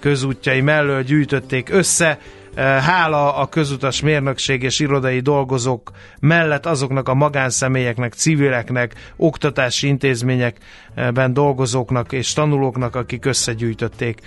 [0.00, 2.18] közútjai mellől gyűjtötték össze.
[2.58, 5.90] Hála a közutas mérnökség és irodai dolgozók
[6.20, 14.20] mellett azoknak a magánszemélyeknek, civileknek, oktatási intézményekben dolgozóknak és tanulóknak, akik összegyűjtötték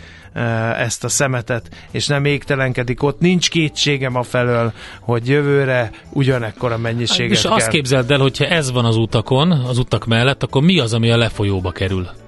[0.78, 3.20] ezt a szemetet, és nem égtelenkedik ott.
[3.20, 7.52] Nincs kétségem a felől, hogy jövőre ugyanekkora mennyiséget És kell.
[7.52, 11.12] azt képzeld el, hogyha ez van az utakon, az utak mellett, akkor mi az, ami
[11.12, 12.21] a lefolyóba kerül?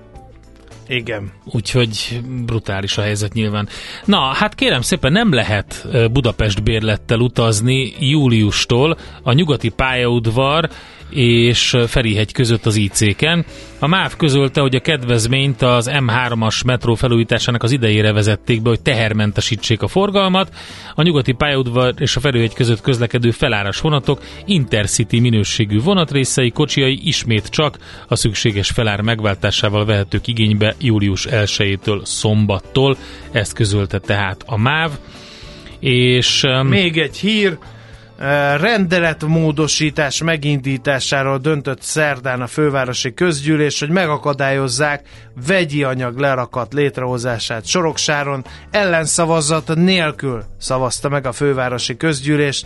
[0.88, 1.32] Igen.
[1.46, 3.68] Úgyhogy brutális a helyzet nyilván.
[4.06, 8.98] Na, hát kérem szépen nem lehet Budapest bérlettel utazni júliustól.
[9.24, 10.70] A nyugati pályaudvar
[11.10, 13.46] és Ferihegy között az IC-ken.
[13.80, 18.82] A MÁV közölte, hogy a kedvezményt az M3-as metró felújításának az idejére vezették be, hogy
[18.82, 20.54] tehermentesítsék a forgalmat.
[20.96, 27.48] A nyugati pályaudvar és a Ferihegy között közlekedő feláras vonatok intercity minőségű vonatrészei, kocsiai ismét
[27.48, 32.98] csak a szükséges felár megváltásával vehetők igénybe július 1-től szombattól.
[33.32, 34.92] Ezt közölte tehát a MÁV.
[35.80, 37.58] És még egy hír,
[38.60, 45.08] rendeletmódosítás megindításáról döntött szerdán a fővárosi közgyűlés, hogy megakadályozzák
[45.48, 48.46] vegyi anyag lerakat létrehozását Soroksáron.
[48.72, 52.64] Ellenszavazat nélkül szavazta meg a fővárosi közgyűlés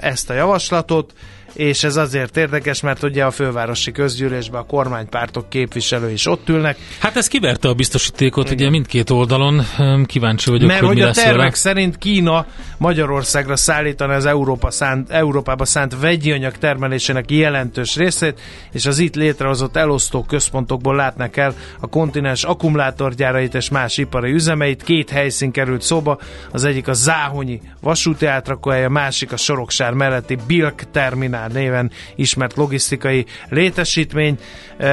[0.00, 1.12] ezt a javaslatot
[1.52, 6.76] és ez azért érdekes, mert ugye a fővárosi közgyűlésben a kormánypártok képviselői is ott ülnek.
[6.98, 8.56] Hát ez kiverte a biztosítékot Igen.
[8.56, 9.62] ugye mindkét oldalon,
[10.06, 11.54] kíváncsi vagyok, mert hogy, hogy mi a lesz tervek vele.
[11.54, 12.46] szerint Kína
[12.78, 18.40] Magyarországra szállítani az Európa szánt, Európába szánt vegyi anyag termelésének jelentős részét,
[18.72, 24.82] és az itt létrehozott elosztó központokból látnak el a kontinens akkumulátorgyárait és más ipari üzemeit.
[24.82, 26.18] Két helyszín került szóba,
[26.52, 31.90] az egyik a Záhonyi vasúti átrakóhely, a másik a Soroksár melletti Bilk terminál Várnál néven
[32.16, 34.38] ismert logisztikai létesítmény.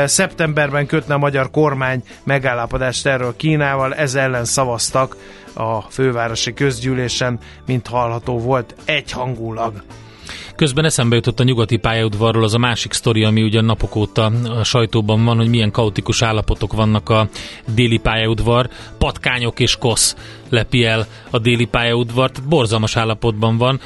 [0.06, 5.18] Szeptemberben kötne a magyar kormány megállapodást erről Kínával, ez ellen szavaztak
[5.54, 9.84] a fővárosi közgyűlésen, mint hallható volt egyhangulag.
[10.56, 14.64] Közben eszembe jutott a nyugati pályaudvarról az a másik sztori, ami ugyan napok óta a
[14.64, 17.30] sajtóban van, hogy milyen kaotikus állapotok vannak a
[17.74, 18.70] déli pályaudvar.
[18.98, 20.16] Patkányok és kosz
[20.50, 23.80] lepi el a déli pályaudvar, tehát borzalmas állapotban van.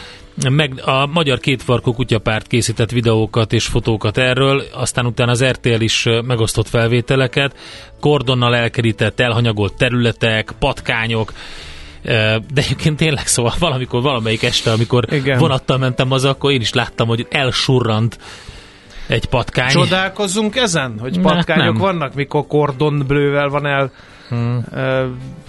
[0.50, 6.08] Meg a Magyar Kétfarkú Kutyapárt készített videókat és fotókat erről, aztán utána az RTL is
[6.26, 7.58] megosztott felvételeket,
[8.00, 11.34] kordonnal elkerített, elhanyagolt területek, patkányok,
[12.04, 15.40] de egyébként tényleg szóval valamikor, valamelyik este, amikor Igen.
[15.40, 18.18] vonattal mentem az, akkor én is láttam, hogy elsurrant
[19.08, 19.70] egy patkány.
[19.70, 23.92] Csodálkozzunk ezen, hogy patkányok ne, vannak, mikor kordonblővel van el
[24.30, 24.66] hmm.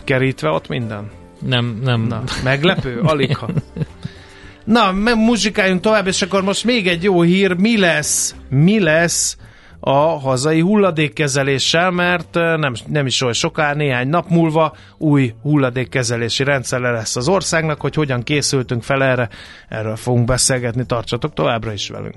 [0.04, 1.10] kerítve ott minden?
[1.46, 2.00] Nem, nem.
[2.00, 3.00] Na, meglepő?
[3.02, 3.48] Alig ha.
[4.64, 9.36] Na, muzsikáljunk tovább, és akkor most még egy jó hír, mi lesz, mi lesz
[9.84, 16.90] a hazai hulladékkezeléssel, mert nem, nem is olyan soká, néhány nap múlva új hulladékkezelési rendszerre
[16.90, 19.28] lesz az országnak, hogy hogyan készültünk fel erre,
[19.68, 22.16] erről fogunk beszélgetni, tartsatok továbbra is velünk.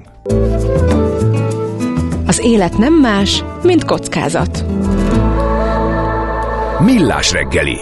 [2.27, 4.65] Az élet nem más, mint kockázat.
[6.79, 7.77] Millás reggeli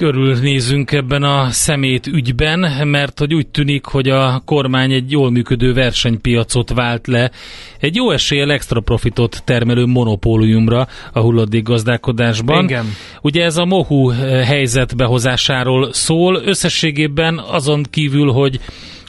[0.00, 5.72] körülnézünk ebben a szemét ügyben, mert hogy úgy tűnik, hogy a kormány egy jól működő
[5.72, 7.30] versenypiacot vált le,
[7.78, 12.64] egy jó eséllyel extra profitot termelő monopóliumra a hulladék gazdálkodásban.
[12.64, 12.84] Igen.
[13.22, 14.08] Ugye ez a mohu
[14.44, 18.60] helyzet behozásáról szól, összességében azon kívül, hogy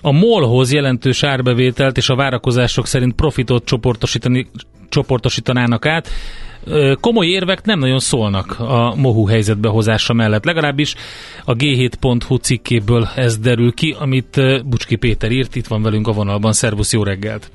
[0.01, 4.49] a molhoz jelentős árbevételt és a várakozások szerint profitot csoportosítani,
[4.89, 6.09] csoportosítanának át,
[6.99, 10.45] komoly érvek nem nagyon szólnak a mohu helyzetbe hozása mellett.
[10.45, 10.95] Legalábbis
[11.45, 16.53] a G7.hu cikkéből ez derül ki, amit Bucski Péter írt, itt van velünk a vonalban.
[16.53, 17.51] Szervusz, jó reggelt!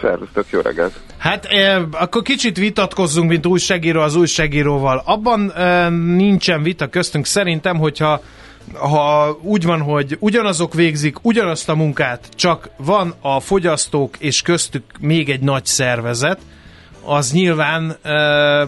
[0.00, 1.00] Szervusztok, jó reggelt!
[1.18, 5.02] Hát e, akkor kicsit vitatkozzunk, mint újságíró az újságíróval.
[5.04, 8.20] Abban e, nincsen vita köztünk szerintem, hogyha
[8.74, 14.84] ha úgy van, hogy ugyanazok végzik ugyanazt a munkát, csak van a fogyasztók és köztük
[15.00, 16.38] még egy nagy szervezet,
[17.04, 18.64] az nyilván ö,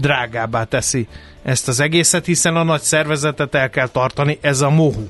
[0.00, 1.08] drágábbá teszi
[1.42, 5.08] ezt az egészet, hiszen a nagy szervezetet el kell tartani, ez a mohu.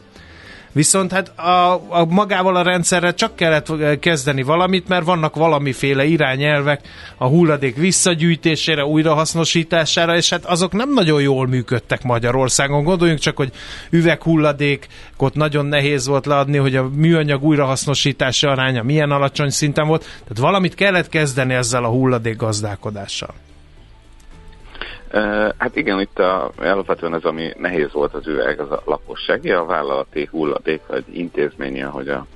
[0.78, 6.80] Viszont hát a, a magával a rendszerre csak kellett kezdeni valamit, mert vannak valamiféle irányelvek
[7.16, 12.84] a hulladék visszagyűjtésére, újrahasznosítására, és hát azok nem nagyon jól működtek Magyarországon.
[12.84, 13.52] Gondoljunk csak, hogy
[13.90, 20.02] üveghulladékot nagyon nehéz volt leadni, hogy a műanyag újrahasznosítási aránya milyen alacsony szinten volt.
[20.02, 23.34] Tehát valamit kellett kezdeni ezzel a hulladék gazdálkodással.
[25.58, 29.64] Hát igen, itt a, alapvetően ez, ami nehéz volt az üveg, az a lakossági, a
[29.64, 32.26] vállalati hulladék, vagy intézményi, ahogy a,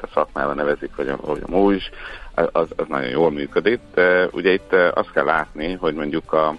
[0.00, 1.90] a szakmában nevezik, vagy a, vagy a MÓ is,
[2.34, 3.80] az, az nagyon jól működik.
[3.94, 6.56] De ugye itt azt kell látni, hogy mondjuk a,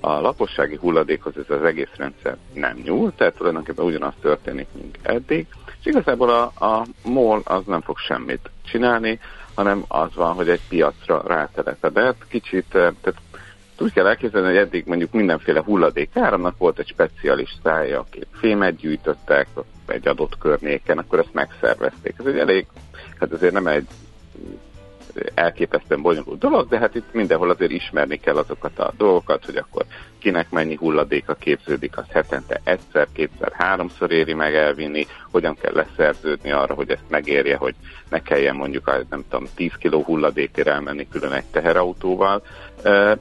[0.00, 5.46] a lakossági hulladékhoz ez az egész rendszer nem nyúl, tehát tulajdonképpen ugyanaz történik, mint eddig,
[5.80, 9.20] és igazából a, a MOL az nem fog semmit csinálni,
[9.54, 13.14] hanem az van, hogy egy piacra rátelepedett, kicsit, tehát
[13.80, 19.48] úgy kell elképzelni, hogy eddig mondjuk mindenféle hulladék áramnak volt egy specialistája, akik fémet gyűjtöttek
[19.86, 22.14] egy adott környéken, akkor ezt megszervezték.
[22.18, 22.66] Ez egy elég,
[23.18, 23.86] hát azért nem egy
[25.34, 29.84] elképesztően bonyolult dolog, de hát itt mindenhol azért ismerni kell azokat a dolgokat, hogy akkor
[30.18, 35.06] kinek mennyi hulladéka képződik, az hetente egyszer, kétszer, háromszor éri meg elvinni,
[35.36, 37.74] hogyan kell leszerződni arra, hogy ezt megérje, hogy
[38.08, 42.42] ne kelljen mondjuk, nem tudom, 10 kg hulladékért elmenni külön egy teherautóval,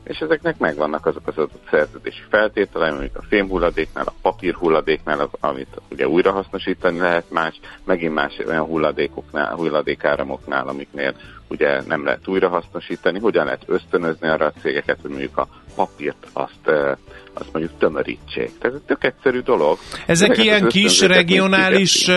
[0.04, 6.08] és ezeknek megvannak azok az adott szerződési feltételei, mondjuk a fémhulladéknál, a papírhulladéknál, amit ugye
[6.08, 11.14] újrahasznosítani lehet más, megint más olyan hulladékoknál, hulladékáramoknál, amiknél
[11.48, 16.70] ugye nem lehet újrahasznosítani, hogyan lehet ösztönözni arra a cégeket, hogy mondjuk a papírt azt,
[17.34, 18.58] azt mondjuk tömörítsék.
[18.58, 19.78] Tehát ez egy tök egyszerű dolog.
[19.92, 22.08] Ezek Ezeket ilyen kis regionális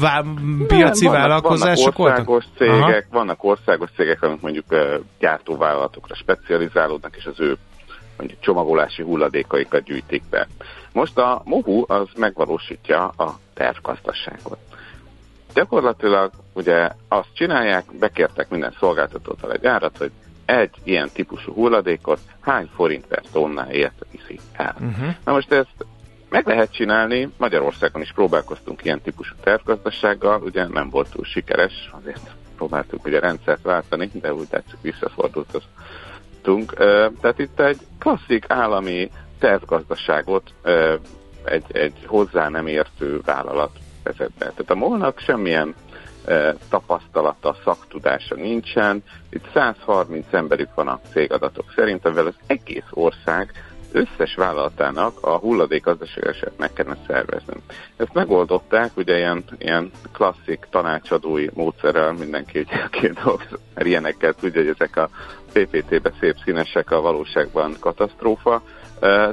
[0.00, 0.24] vá-
[0.66, 2.84] piaci nem, vállalkozások vannak országos voltak?
[2.84, 3.18] cégek, Aha.
[3.18, 4.64] vannak országos cégek, amik mondjuk
[5.18, 7.56] gyártóvállalatokra specializálódnak, és az ő
[8.16, 10.48] mondjuk csomagolási hulladékaikat gyűjtik be.
[10.92, 14.58] Most a MOHU az megvalósítja a tervgazdaságot.
[15.54, 20.10] Gyakorlatilag ugye azt csinálják, bekértek minden szolgáltatótól egy árat, hogy
[20.50, 24.76] egy ilyen típusú hulladékot hány forint per tonnáért viszi el.
[24.80, 25.14] Uh-huh.
[25.24, 25.86] Na most ezt
[26.28, 32.30] meg lehet csinálni, Magyarországon is próbálkoztunk ilyen típusú tervgazdasággal, ugye nem volt túl sikeres, azért
[32.56, 35.62] próbáltuk ugye rendszert váltani, de úgy tetszik visszafordult
[37.20, 40.54] Tehát itt egy klasszik állami tervgazdaságot
[41.44, 44.44] egy, egy hozzá nem értő vállalat vezet be.
[44.44, 45.74] Tehát a molnak semmilyen
[46.68, 49.02] tapasztalata, szaktudása nincsen.
[49.30, 53.52] Itt 130 emberük van a cégadatok szerint, amivel az egész ország
[53.92, 57.54] összes vállalatának a hulladék gazdaságosát meg kellene szervezni.
[57.96, 64.60] Ezt megoldották, ugye ilyen, ilyen klasszik tanácsadói módszerrel mindenki, ugye, aki dolgozik, mert ilyenekkel tudja,
[64.60, 65.08] hogy ezek a
[65.52, 68.62] PPT-be szép színesek, a valóságban katasztrófa.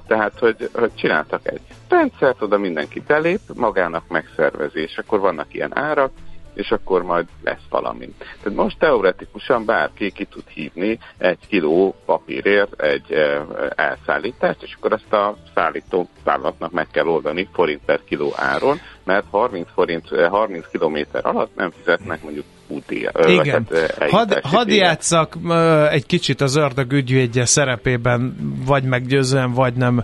[0.08, 5.78] Tehát, hogy, hogy csináltak egy rendszert, oda mindenki belép, magának megszervezi, és akkor vannak ilyen
[5.78, 6.12] árak,
[6.58, 8.14] és akkor majd lesz valami.
[8.18, 13.46] Tehát most teoretikusan bárki ki tud hívni egy kiló papírért egy e,
[13.76, 19.26] elszállítást, és akkor ezt a szállító vállalatnak meg kell oldani forint per kiló áron, mert
[19.30, 23.28] 30 forint, 30 kilométer alatt nem fizetnek mondjuk útdíjat.
[23.28, 23.68] Igen.
[24.10, 28.36] Had, hadd játszak uh, egy kicsit az ördög ügyvédje szerepében,
[28.66, 30.04] vagy meggyőzően, vagy nem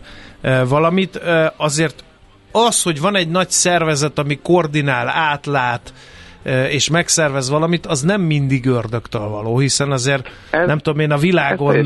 [0.68, 1.22] valamit.
[1.58, 2.04] Azért
[2.54, 5.94] az, hogy van egy nagy szervezet, ami koordinál, átlát,
[6.70, 11.18] és megszervez valamit, az nem mindig ördögtől való, hiszen azért ez, nem tudom én, a
[11.18, 11.84] világon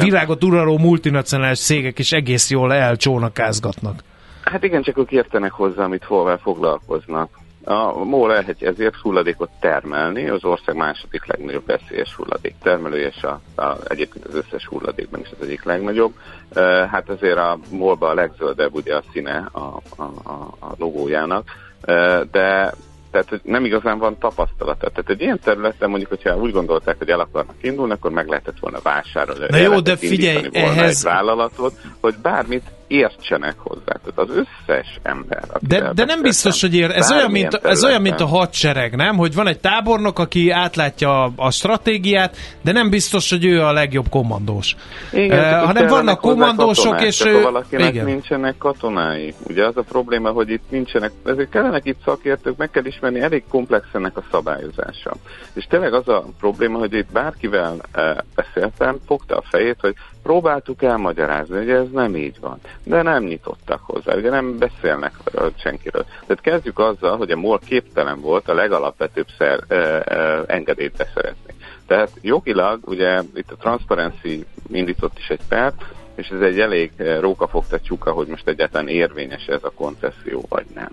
[0.00, 4.02] világot uraló multinacionális cégek is egész jól elcsónakázgatnak.
[4.42, 7.38] Hát igen, csak ők értenek hozzá, amit hová foglalkoznak.
[7.64, 13.40] A MOL lehet ezért hulladékot termelni, az ország második legnagyobb veszélyes hulladék termelője, és a,
[13.62, 16.12] a, egyébként az összes hulladékban is az egyik legnagyobb.
[16.52, 21.48] E, hát azért a MOL-ba a legzöldebb ugye a színe a, a, a, a logójának,
[21.80, 22.72] e, de
[23.10, 24.90] tehát hogy nem igazán van tapasztalata.
[24.90, 28.58] Tehát egy ilyen területen mondjuk, hogyha úgy gondolták, hogy el akarnak indulni, akkor meg lehetett
[28.58, 29.46] volna vásárolni.
[29.48, 30.96] Na jó, de figyelj, ehhez...
[30.96, 33.84] egy vállalatot, hogy bármit értsenek hozzá.
[33.84, 35.42] Tehát az összes ember.
[35.60, 36.90] De, de nem biztos, hogy ér.
[36.90, 39.16] Ez olyan, mint, ez olyan, mint a hadsereg, nem?
[39.16, 43.72] Hogy van egy tábornok, aki átlátja a, a stratégiát, de nem biztos, hogy ő a
[43.72, 44.76] legjobb kommandós.
[45.12, 47.42] Igen, uh, hanem vannak kommandósok, és ő...
[47.42, 48.04] Valakinek igen.
[48.04, 49.34] nincsenek katonái.
[49.48, 53.44] Ugye az a probléma, hogy itt nincsenek, ezért kellenek itt szakértők, meg kell ismerni, elég
[53.48, 55.12] komplex ennek a szabályozása.
[55.52, 60.82] És tényleg az a probléma, hogy itt bárkivel uh, beszéltem, fogta a fejét, hogy próbáltuk
[60.82, 62.58] elmagyarázni, hogy ez nem így van
[62.90, 65.12] de nem nyitottak hozzá, ugye nem beszélnek
[65.56, 66.04] senkiről.
[66.04, 71.54] Tehát kezdjük azzal, hogy a MOL képtelen volt a legalapvetőbb szer, e, e, engedélyt beszerezni.
[71.86, 75.82] Tehát jogilag, ugye itt a Transparency indított is egy pert,
[76.14, 80.90] és ez egy elég rókafogta csuka, hogy most egyáltalán érvényes ez a koncesszió, vagy nem.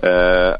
[0.00, 0.10] E,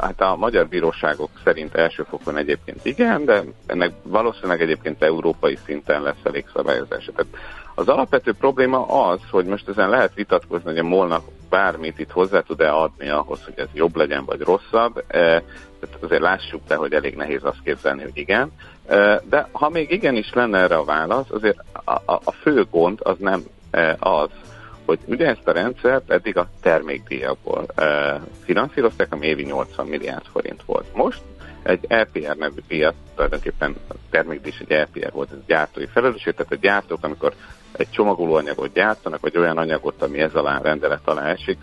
[0.01, 6.25] hát a magyar bíróságok szerint elsőfokon egyébként igen, de ennek valószínűleg egyébként európai szinten lesz
[6.25, 7.13] elég szabályozása.
[7.13, 7.37] Tehát
[7.75, 12.41] az alapvető probléma az, hogy most ezen lehet vitatkozni, hogy a molnak bármit itt hozzá
[12.41, 15.05] tud-e adni ahhoz, hogy ez jobb legyen, vagy rosszabb.
[15.07, 15.43] E,
[15.81, 18.53] tehát azért lássuk be, hogy elég nehéz azt képzelni, hogy igen.
[18.87, 21.59] E, de ha még igenis lenne erre a válasz, azért
[22.05, 24.29] a, fő gond az nem e, az,
[24.85, 30.63] hogy ugye ezt a rendszert eddig a termékdíjakból e, finanszírozták, ami évi 80 milliárd forint
[30.67, 30.95] volt.
[30.95, 31.21] Most
[31.65, 36.53] egy LPR nevű piac, tulajdonképpen a termékdíj is egy LPR volt, ez gyártói felelősség, tehát
[36.53, 37.35] a gyártók, amikor
[37.73, 41.59] egy csomagolóanyagot gyártanak, vagy olyan anyagot, ami ez alá rendelet alá esik,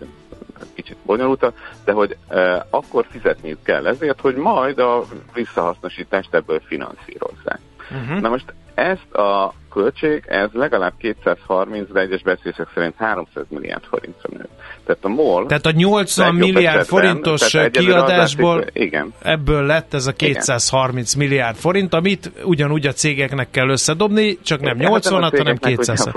[0.74, 7.60] kicsit bonyolultabb, de hogy e, akkor fizetniük kell ezért, hogy majd a visszahasznosítást ebből finanszírozzák.
[7.90, 8.20] Uh-huh.
[8.20, 14.28] Na most ezt a, költség, ez legalább 230, de egyes beszélések szerint 300 milliárd forintra
[14.32, 14.48] nő.
[14.86, 15.46] Tehát a MOL...
[15.46, 19.12] Tehát a 80 milliárd forintos kiadásból látszik, igen.
[19.22, 21.26] ebből lett ez a 230 igen.
[21.26, 26.08] milliárd forint, amit ugyanúgy a cégeknek kell összedobni, csak nem 80 at hanem 200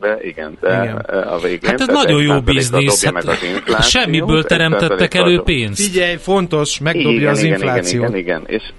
[0.00, 0.96] de igen, de igen.
[1.26, 1.70] a végén...
[1.70, 3.04] Hát ez nagyon jó biznisz.
[3.66, 5.82] Hát semmiből teremtettek elő pénzt.
[5.82, 8.08] Figyelj, fontos, megdobja igen, az igen, inflációt.
[8.08, 8.58] Igen, igen, igen.
[8.58, 8.72] És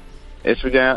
[0.47, 0.95] és ugye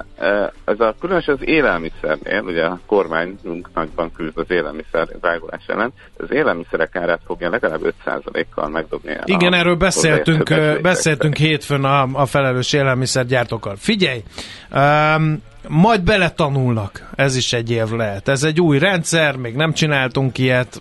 [0.65, 6.33] ez a különös az élelmiszernél, ugye a kormányunk nagyban küzd az élelmiszer drágulás ellen, az
[6.33, 9.17] élelmiszerek árát fogja legalább 5%-kal megdobni.
[9.25, 13.77] Igen, erről beszéltünk, beszéltünk hétfőn a, a felelős élelmiszergyártókkal.
[13.77, 14.23] Figyelj,
[14.73, 18.29] um, majd beletanulnak, ez is egy év lehet.
[18.29, 20.81] Ez egy új rendszer, még nem csináltunk ilyet,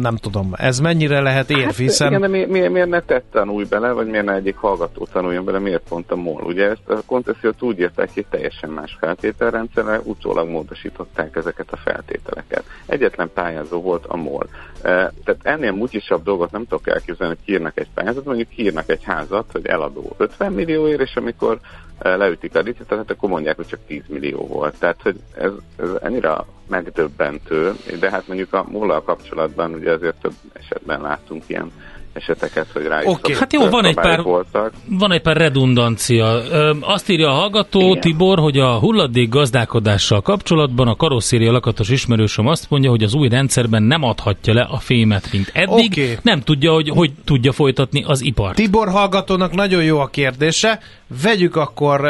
[0.00, 2.08] nem tudom, ez mennyire lehet érv, hát, hiszen...
[2.08, 5.44] Igen, de mi, mi, miért ne tett tanulj bele, vagy miért ne egyik hallgató tanuljon
[5.44, 6.42] bele, miért pont a MOL?
[6.42, 12.64] Ugye ezt a koncesziót úgy írták, hogy teljesen más feltételrendszerrel, utólag módosították ezeket a feltételeket.
[12.86, 14.48] Egyetlen pályázó volt a MOL.
[14.82, 19.50] Tehát ennél mutyisabb dolgot nem tudok elképzelni, hogy kírnak egy pályázat, mondjuk kírnak egy házat,
[19.52, 21.58] hogy eladó 50 millióért, és amikor
[21.98, 24.78] leütik a licitet, akkor mondják, hogy csak 10 millió volt.
[24.78, 26.36] Tehát, hogy ez, ez ennyire
[26.66, 31.72] megdöbbentő, de hát mondjuk a múlal kapcsolatban ugye azért több esetben láttunk ilyen
[32.14, 33.34] eseteket, hogy rájuk okay.
[33.34, 34.72] Hát jó, van egy, pár, voltak.
[34.88, 36.42] van egy pár redundancia.
[36.50, 38.00] Ö, azt írja a hallgató, Igen.
[38.00, 43.28] Tibor, hogy a hulladék gazdálkodással kapcsolatban a karosszéria lakatos ismerősöm azt mondja, hogy az új
[43.28, 45.90] rendszerben nem adhatja le a fémet, mint eddig.
[45.92, 46.18] Okay.
[46.22, 48.54] Nem tudja, hogy hogy tudja folytatni az ipart.
[48.54, 50.80] Tibor hallgatónak nagyon jó a kérdése.
[51.22, 52.00] Vegyük akkor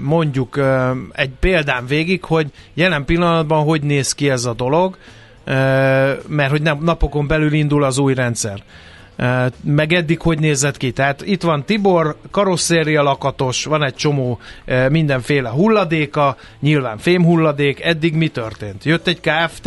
[0.00, 0.60] mondjuk
[1.12, 4.96] egy példán végig, hogy jelen pillanatban hogy néz ki ez a dolog,
[6.28, 8.62] mert hogy napokon belül indul az új rendszer
[9.64, 10.92] meg eddig hogy nézett ki.
[10.92, 14.38] Tehát itt van Tibor, karosszéria lakatos, van egy csomó
[14.90, 18.84] mindenféle hulladéka, nyilván fémhulladék, eddig mi történt?
[18.84, 19.66] Jött egy KFT,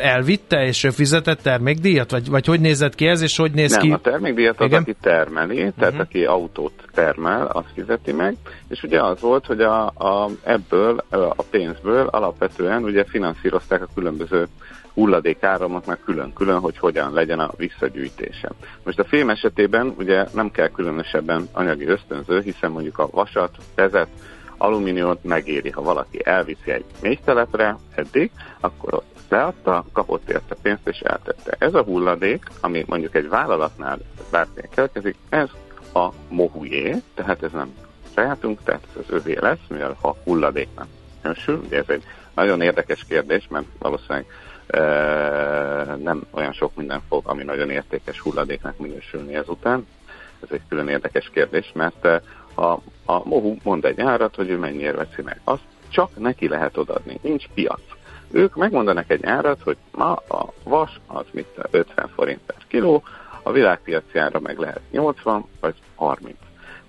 [0.00, 2.10] elvitte, és ő fizetett termékdíjat?
[2.10, 3.90] Vagy, vagy hogy nézett ki ez, és hogy néz Nem, ki?
[3.90, 4.82] a termékdíjat az, Igen?
[4.82, 6.00] aki termeli, tehát uh-huh.
[6.00, 8.36] aki autót termel, azt fizeti meg,
[8.68, 14.48] és ugye az volt, hogy a, a, ebből, a pénzből alapvetően ugye finanszírozták a különböző
[14.94, 18.50] hulladékáramoknak külön-külön, hogy hogyan legyen a visszagyűjtése.
[18.82, 24.08] Most a fém esetében ugye nem kell különösebben anyagi ösztönző, hiszen mondjuk a vasat, vezet,
[24.56, 28.30] alumíniumot megéri, ha valaki elviszi egy mélytelepre eddig,
[28.60, 31.56] akkor ott leadta, kapott érte pénzt és eltette.
[31.58, 33.98] Ez a hulladék, ami mondjuk egy vállalatnál
[34.30, 35.48] bármilyen keletkezik, ez
[35.94, 37.74] a mohujé, tehát ez nem
[38.14, 40.86] sajátunk, tehát ez az övé lesz, mivel ha hulladéknak
[41.22, 44.26] nősül, ugye ez egy nagyon érdekes kérdés, mert valószínűleg
[46.02, 49.86] nem olyan sok minden fog, ami nagyon értékes hulladéknak minősülni ezután.
[50.42, 52.04] Ez egy külön érdekes kérdés, mert
[52.54, 52.70] a,
[53.04, 55.40] a Mohu mond egy árat, hogy ő mennyire veszi meg.
[55.44, 57.80] Azt csak neki lehet odadni, nincs piac.
[58.30, 63.02] Ők megmondanak egy árat, hogy ma a vas az mit 50 forint per kiló,
[63.42, 66.36] a világpiaci ára meg lehet 80 vagy 30.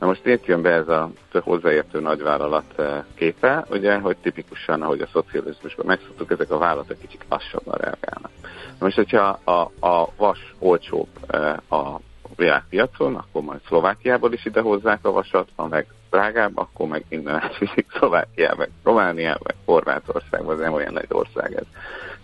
[0.02, 5.02] Na most itt jön be ez a hozzáértő nagyvállalat eh, képe, ugye, hogy tipikusan, ahogy
[5.02, 8.32] a szocializmusban megszoktuk, ezek a vállalatok kicsit lassabban reagálnak.
[8.80, 12.00] Na most, hogyha a, a vas olcsóbb eh, a
[12.36, 17.36] világpiacon, akkor majd Szlovákiából is ide hozzák a vasat, ha meg drágább, akkor meg innen
[17.44, 21.66] átviszik Szlovákiába, Romániába, Horvátországba, nem olyan nagy ország ez.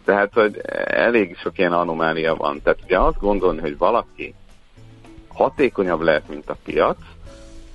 [0.05, 2.61] Tehát, hogy elég sok ilyen anomália van.
[2.61, 4.35] Tehát ugye azt gondolni, hogy valaki
[5.27, 6.97] hatékonyabb lehet, mint a piac,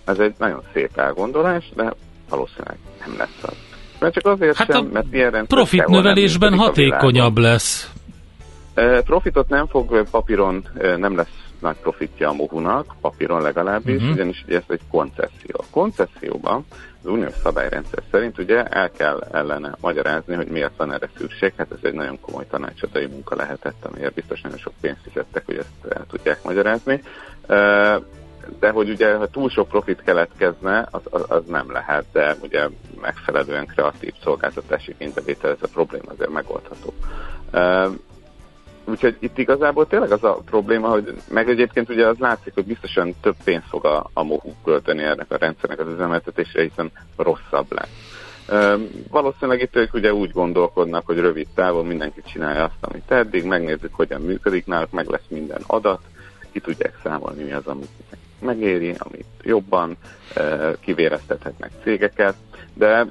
[0.04, 1.92] ez egy nagyon szép elgondolás, de
[2.28, 2.76] valószínűleg
[3.06, 3.56] nem lesz az.
[3.98, 7.90] Mert csak azért hát sem, mert ilyen rendszer profit növelésben hatékonyabb lesz.
[9.04, 14.10] Profitot nem fog papíron, nem lesz nagy profitja a Mohunak, papíron legalábbis, uh-huh.
[14.12, 15.52] ugyanis ugye ez egy koncesszió.
[15.52, 16.64] A koncesszióban
[17.02, 21.52] az uniós szabályrendszer szerint ugye el kell ellene magyarázni, hogy miért van erre szükség.
[21.56, 25.56] Hát ez egy nagyon komoly tanácsadói munka lehetett, amiért biztos nagyon sok pénzt fizettek, hogy
[25.56, 27.02] ezt el tudják magyarázni.
[28.60, 32.68] De hogy ugye, ha túl sok profit keletkezne, az, az, az nem lehet, de ugye
[33.00, 36.92] megfelelően kreatív szolgáltatási kénybevétel ez a probléma azért megoldható.
[37.52, 37.94] Uh,
[38.84, 43.14] úgyhogy itt igazából tényleg az a probléma, hogy meg egyébként ugye az látszik, hogy biztosan
[43.20, 48.20] több pénzt fog a, a MOHU költeni ennek a rendszernek az üzemeltetésre, hiszen rosszabb lesz.
[49.10, 53.94] Valószínűleg itt ők ugye úgy gondolkodnak, hogy rövid távon mindenki csinálja azt, amit eddig, megnézzük,
[53.94, 56.00] hogyan működik náluk, meg lesz minden adat,
[56.52, 57.88] ki tudják számolni, mi az, amit
[58.42, 59.96] megéri, amit jobban
[60.80, 62.34] kivéreztethetnek cégeket,
[62.74, 63.06] de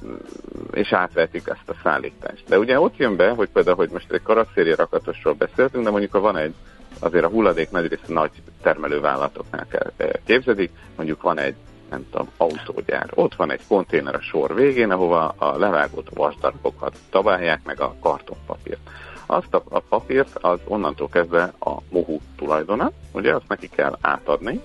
[0.73, 2.43] és átvetik ezt a szállítást.
[2.47, 6.11] De ugye ott jön be, hogy például, hogy most egy karosszéria rakatosról beszéltünk, de mondjuk
[6.11, 6.53] ha van egy,
[6.99, 11.55] azért a hulladék nagy része nagy termelővállalatoknál kell képzedik, mondjuk van egy
[11.89, 13.09] nem tudom, autógyár.
[13.13, 18.79] Ott van egy konténer a sor végén, ahova a levágott vasdarabokat tabálják, meg a kartonpapírt.
[19.25, 24.61] Azt a, a papírt az onnantól kezdve a mohu tulajdona, ugye azt neki kell átadni,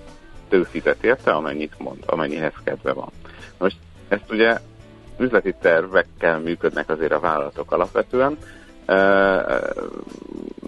[0.49, 3.11] ő fizet érte, amennyit mond, amennyihez kedve van.
[3.57, 3.77] Most
[4.07, 4.57] ezt ugye
[5.19, 8.37] üzleti tervekkel működnek azért a vállalatok alapvetően,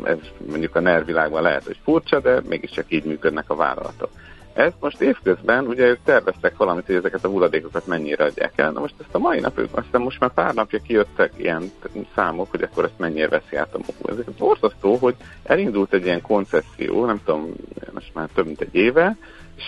[0.03, 0.17] ez
[0.49, 4.09] mondjuk a NER világban lehet, hogy furcsa, de mégiscsak így működnek a vállalatok.
[4.53, 8.71] Ezt most évközben, ugye ők terveztek valamit, hogy ezeket a hulladékokat mennyire adják el.
[8.71, 11.71] Na most ezt a mai nap, ők aztán most már pár napja kijöttek ilyen
[12.15, 14.19] számok, hogy akkor ezt mennyire veszi át a mohu.
[14.19, 17.53] Ez borzasztó, hogy elindult egy ilyen koncesszió, nem tudom,
[17.93, 19.17] most már több mint egy éve,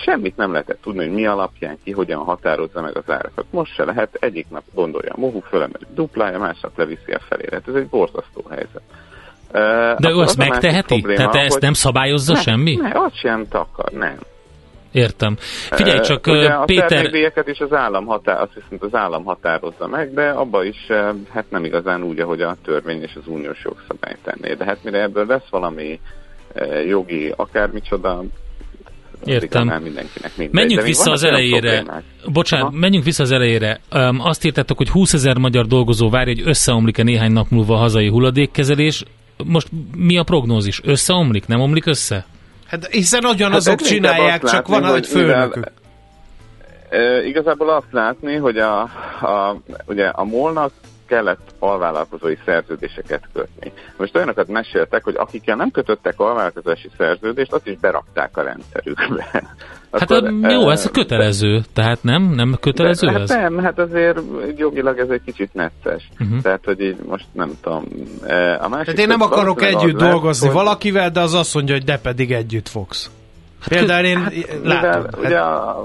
[0.04, 3.44] semmit nem lehetett tudni, hogy mi alapján ki hogyan határozza meg az árakat.
[3.50, 7.56] Most se lehet, egyik nap gondolja a mohu, fölemeli duplája, másnap leviszi a felére.
[7.56, 8.82] Hát ez egy borzasztó helyzet.
[9.98, 11.00] De ő azt megteheti?
[11.00, 12.74] Probléma, Tehát ezt nem szabályozza ne, semmi?
[12.76, 14.18] Ne, azt sem takar, nem.
[14.92, 15.36] Értem.
[15.70, 17.32] Figyelj csak, uh, Ugye Péter...
[17.36, 20.86] A is az állam, határ, azt viszont az állam határozza meg, de abba is
[21.32, 24.54] hát nem igazán úgy, ahogy a törvény és az uniós jogszabály tenné.
[24.54, 26.00] De hát mire ebből lesz valami
[26.86, 28.22] jogi akármicsoda,
[29.24, 29.66] Értem.
[29.82, 30.54] mindenkinek mindegy.
[30.54, 31.84] Menjünk vissza az elejére.
[32.32, 32.76] Bocsánat, Aha.
[32.76, 33.80] menjünk vissza az elejére.
[33.92, 37.78] Um, azt írtátok, hogy 20 ezer magyar dolgozó várja, hogy összeomlik-e néhány nap múlva a
[37.78, 39.04] hazai hulladékkezelés.
[39.44, 40.80] Most mi a prognózis?
[40.84, 41.46] Összeomlik?
[41.46, 42.26] Nem omlik össze?
[42.66, 45.72] Hát hiszen ugyanazok hát csinálják, csak látni, van egy főnökük.
[46.88, 48.80] e, igazából azt látni, hogy a,
[49.20, 49.56] a,
[49.86, 50.72] ugye a molnak
[51.12, 53.72] kellett alvállalkozói szerződéseket kötni.
[53.96, 59.26] Most olyanokat meséltek, hogy akikkel nem kötöttek alvállalkozási szerződést, azt is berakták a rendszerükbe.
[59.92, 62.22] Hát Akkor, jó, ez kötelező, tehát nem?
[62.22, 63.32] Nem kötelező de, ez?
[63.32, 64.18] Hát nem, hát azért
[64.56, 66.08] jogilag ez egy kicsit necces.
[66.20, 66.40] Uh-huh.
[66.40, 67.84] Tehát, hogy így most nem tudom.
[68.60, 71.84] A másik Tehát én nem akarok együtt dolgozni lesz, valakivel, de az azt mondja, hogy
[71.84, 73.10] de pedig együtt fogsz.
[73.62, 74.60] Hát Például én hát, látom.
[74.62, 75.18] Mivel, hát...
[75.18, 75.40] Ugye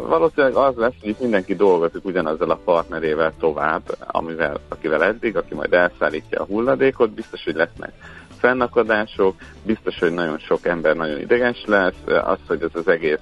[0.08, 5.54] valószínűleg az lesz, hogy itt mindenki dolgozik ugyanazzal a partnerével tovább, amivel, akivel eddig, aki
[5.54, 7.92] majd elszállítja a hulladékot, biztos, hogy lesznek
[8.40, 13.20] fennakadások, biztos, hogy nagyon sok ember nagyon ideges lesz, az, hogy ez az egész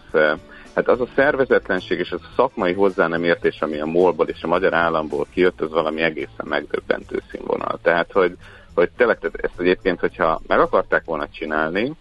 [0.75, 4.43] Hát az a szervezetlenség és az a szakmai hozzá nem értés, ami a molból és
[4.43, 7.79] a magyar államból kijött, az valami egészen megdöbbentő színvonal.
[7.81, 8.35] Tehát, hogy,
[8.73, 11.91] hogy tényleg ezt egyébként, hogyha meg akarták volna csinálni,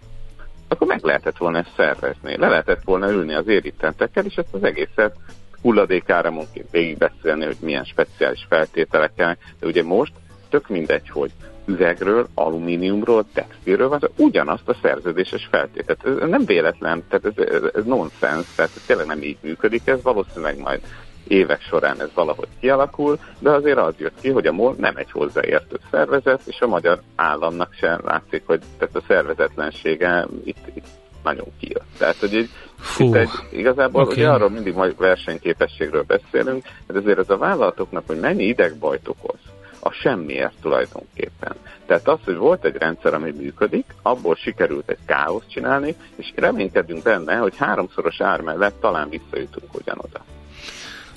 [0.69, 2.37] akkor meg lehetett volna ezt szervezni.
[2.37, 5.17] Le lehetett volna ülni az érintettekkel, és ezt az egészet
[5.62, 9.37] hulladékáramonként végigbeszélni, hogy milyen speciális feltételekkel.
[9.61, 10.12] De ugye most
[10.49, 11.31] tök mindegy, hogy
[11.67, 16.07] üvegről, alumíniumról, textilről van, ugyanazt a szerződéses feltételt.
[16.07, 20.03] Ez nem véletlen, tehát ez, ez, ez nonsens, tehát ez tényleg nem így működik, ez
[20.03, 20.81] valószínűleg majd
[21.29, 25.11] évek során ez valahogy kialakul, de azért az jött ki, hogy a MOL nem egy
[25.11, 30.87] hozzáértő szervezet, és a magyar államnak sem látszik, hogy tehát a szervezetlensége itt, itt
[31.25, 31.87] nagyon kijött.
[31.99, 32.51] Tehát, hogy egy,
[32.99, 34.14] itt egy, igazából okay.
[34.14, 39.39] ugye arról mindig majd versenyképességről beszélünk, de azért ez a vállalatoknak, hogy mennyi idegbajt okoz,
[39.81, 41.55] a semmiért tulajdonképpen.
[41.87, 47.03] Tehát az, hogy volt egy rendszer, ami működik, abból sikerült egy káoszt csinálni, és reménykedünk
[47.03, 50.25] benne, hogy háromszoros ár mellett talán visszajutunk ugyanoda.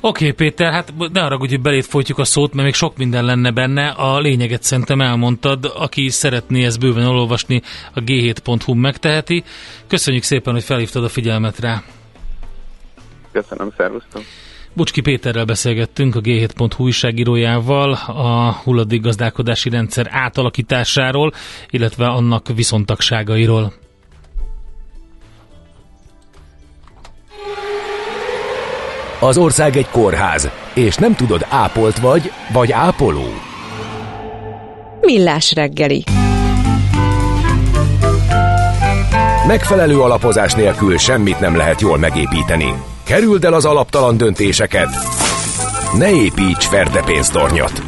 [0.02, 3.26] Oké, okay, Péter, hát ne arra, hogy belét folytjuk a szót, mert még sok minden
[3.26, 3.88] lenne benne.
[3.88, 5.72] A lényeget szerintem elmondtad.
[5.76, 7.62] Aki szeretné ezt bőven olvasni,
[7.94, 9.44] a g7.hu megteheti.
[9.88, 11.84] Köszönjük szépen, hogy felhívtad a figyelmet rá.
[13.32, 14.22] Köszönöm, szervusztok.
[14.74, 21.32] Bucski Péterrel beszélgettünk a G7.hu újságírójával a hulladékgazdálkodási rendszer átalakításáról,
[21.70, 23.74] illetve annak viszontagságairól.
[29.20, 33.26] Az ország egy kórház, és nem tudod, ápolt vagy, vagy ápoló.
[35.02, 36.04] Millás reggeli.
[39.48, 42.74] Megfelelő alapozás nélkül semmit nem lehet jól megépíteni.
[43.04, 44.90] Kerüld el az alaptalan döntéseket.
[45.98, 47.82] Ne építs ferdepénztornyot.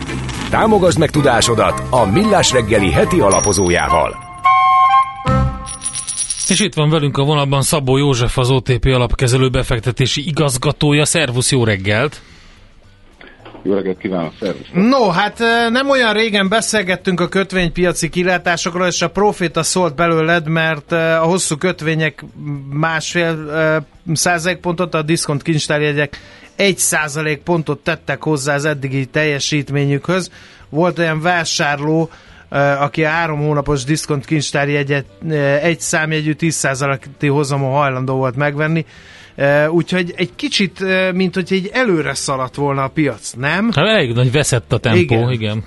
[0.49, 4.28] Támogasd meg tudásodat a Millás reggeli heti alapozójával.
[6.49, 11.05] És itt van velünk a vonalban Szabó József, az OTP alapkezelő befektetési igazgatója.
[11.05, 12.21] Szervusz, jó reggelt!
[13.63, 14.67] Jó reggelt kívánok, szervusz!
[14.73, 15.39] No, hát
[15.69, 21.55] nem olyan régen beszélgettünk a kötvénypiaci kilátásokról, és a proféta szólt belőled, mert a hosszú
[21.55, 22.25] kötvények
[22.69, 23.51] másfél
[24.13, 26.19] százalékpontot, a diszkont kincstárjegyek
[26.55, 30.31] egy százalék pontot tettek hozzá az eddigi teljesítményükhöz.
[30.69, 32.09] Volt olyan vásárló,
[32.79, 35.05] aki a három hónapos diszkont kincstári egyet,
[35.61, 38.85] egy számjegyű 10%-i hozamon hajlandó volt megvenni.
[39.69, 40.83] Úgyhogy egy kicsit,
[41.13, 43.71] mint hogy egy előre szaladt volna a piac, nem?
[43.73, 45.31] Hát elég nagy veszett a tempó, igen.
[45.31, 45.63] igen.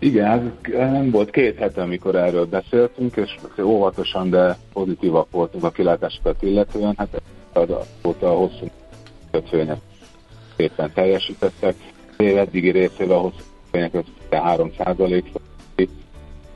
[0.00, 6.42] Igen, nem volt két hete, amikor erről beszéltünk, és óvatosan, de pozitívak voltunk a kilátásokat
[6.42, 7.22] illetően, hát
[8.02, 8.70] volt a hosszú
[9.30, 9.78] kötvények
[10.56, 11.74] szépen teljesítettek.
[12.16, 13.42] Év eddigi részével a hosszú
[13.78, 14.70] kötvények 3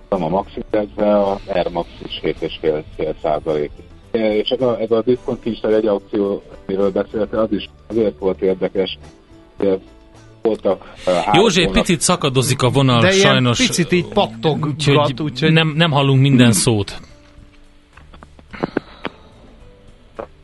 [0.09, 3.71] a Maxindexbe, a Air Max is 7,5 százalék.
[4.11, 8.41] És ez a, ez a diszkont kincstár egy aukció, amiről beszélte, az is azért volt
[8.41, 8.99] érdekes,
[9.57, 9.81] hogy
[10.43, 10.93] voltak.
[11.07, 13.59] Uh, József, picit szakadozik a vonal, De sajnos.
[13.59, 17.01] picit így pattog, úgyhogy, úgyhogy nem, nem hallunk minden szót.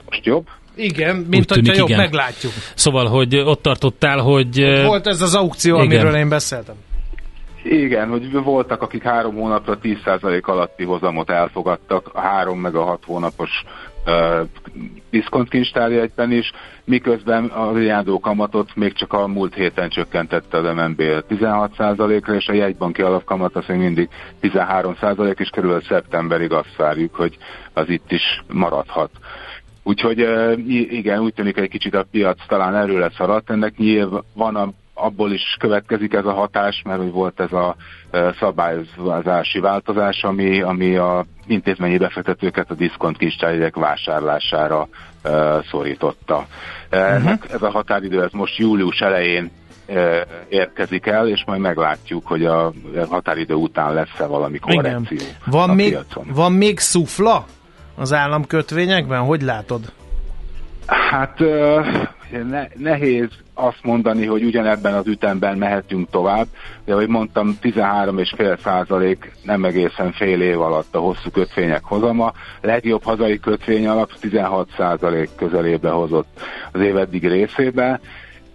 [0.09, 0.47] Most jobb?
[0.79, 2.01] Igen, mint hogyha jobb, igen.
[2.01, 2.53] meglátjuk.
[2.75, 4.83] Szóval, hogy ott tartottál, hogy...
[4.85, 5.87] Volt ez az aukció, igen.
[5.87, 6.75] amiről én beszéltem.
[7.63, 13.03] Igen, hogy voltak, akik három hónapra 10% alatti hozamot elfogadtak, a három meg a hat
[13.07, 13.51] hónapos
[14.07, 14.49] uh,
[15.11, 16.53] diszkontkincstárjegyben is,
[16.85, 22.53] miközben a járó kamatot még csak a múlt héten csökkentette az MNB 16%-ra, és a
[22.53, 24.09] jegybanki alapkamat az még mindig
[24.43, 27.37] 13% és körülbelül szeptemberig azt várjuk, hogy
[27.73, 29.11] az itt is maradhat.
[29.89, 30.19] Úgyhogy
[30.91, 35.33] igen, úgy tűnik egy kicsit a piac talán erőre szaradt, ennek nyilván van a abból
[35.33, 37.77] is következik ez a hatás, mert hogy volt ez a
[38.39, 44.89] szabályozási változás, ami, ami a intézményi befektetőket a diszkont kincstárjegyek vásárlására
[45.25, 46.47] uh, szorította.
[46.93, 47.33] Uh-huh.
[47.53, 49.51] Ez a határidő ez most július elején
[49.87, 52.73] uh, érkezik el, és majd meglátjuk, hogy a
[53.09, 55.19] határidő után lesz-e valami korrekció.
[55.47, 56.27] Van, még, piacon.
[56.35, 57.45] van még szufla
[57.99, 59.21] az államkötvényekben?
[59.21, 59.93] Hogy látod?
[60.87, 61.39] Hát
[62.51, 66.47] ne, nehéz azt mondani, hogy ugyanebben az ütemben mehetünk tovább,
[66.85, 72.33] de ahogy mondtam, 13,5 százalék nem egészen fél év alatt a hosszú kötvények hozama.
[72.61, 76.41] Legjobb hazai kötvény alap 16 százalék közelébe hozott
[76.73, 78.01] az év eddig részében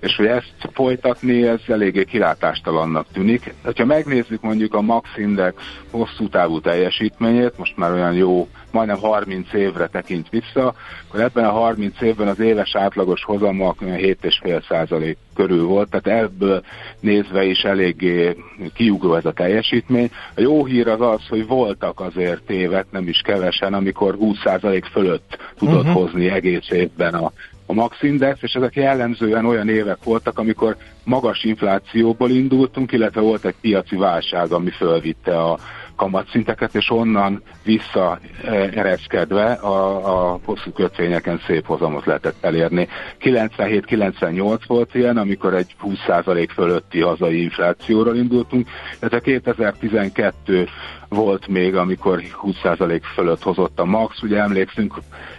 [0.04, 3.54] és hogy ezt folytatni, ez eléggé kilátástalannak tűnik.
[3.76, 5.56] Ha megnézzük mondjuk a Max Index
[5.92, 10.74] hosszú távú teljesítményét, most már olyan jó, majdnem 30 évre tekint vissza,
[11.08, 16.64] akkor ebben a 30 évben az éves átlagos hozama 7,5% körül volt, tehát ebből
[17.00, 18.36] nézve is eléggé
[18.74, 20.10] kiugró ez a teljesítmény.
[20.36, 25.38] A jó hír az az, hogy voltak azért évek, nem is kevesen, amikor 20% fölött
[25.58, 25.94] tudott uh-huh.
[25.94, 27.32] hozni egész évben a
[27.74, 33.46] a Max Index, és ezek jellemzően olyan évek voltak, amikor magas inflációból indultunk, illetve volt
[33.46, 35.58] egy piaci válság, ami fölvitte a
[35.96, 42.88] kamatszinteket, és onnan visszaereszkedve a, a hosszú kötvényeken szép hozamot lehetett elérni.
[43.20, 48.68] 97-98 volt ilyen, amikor egy 20% fölötti hazai inflációról indultunk,
[49.00, 50.68] a 2012
[51.10, 54.94] volt még, amikor 20% fölött hozott a MAX, ugye emlékszünk,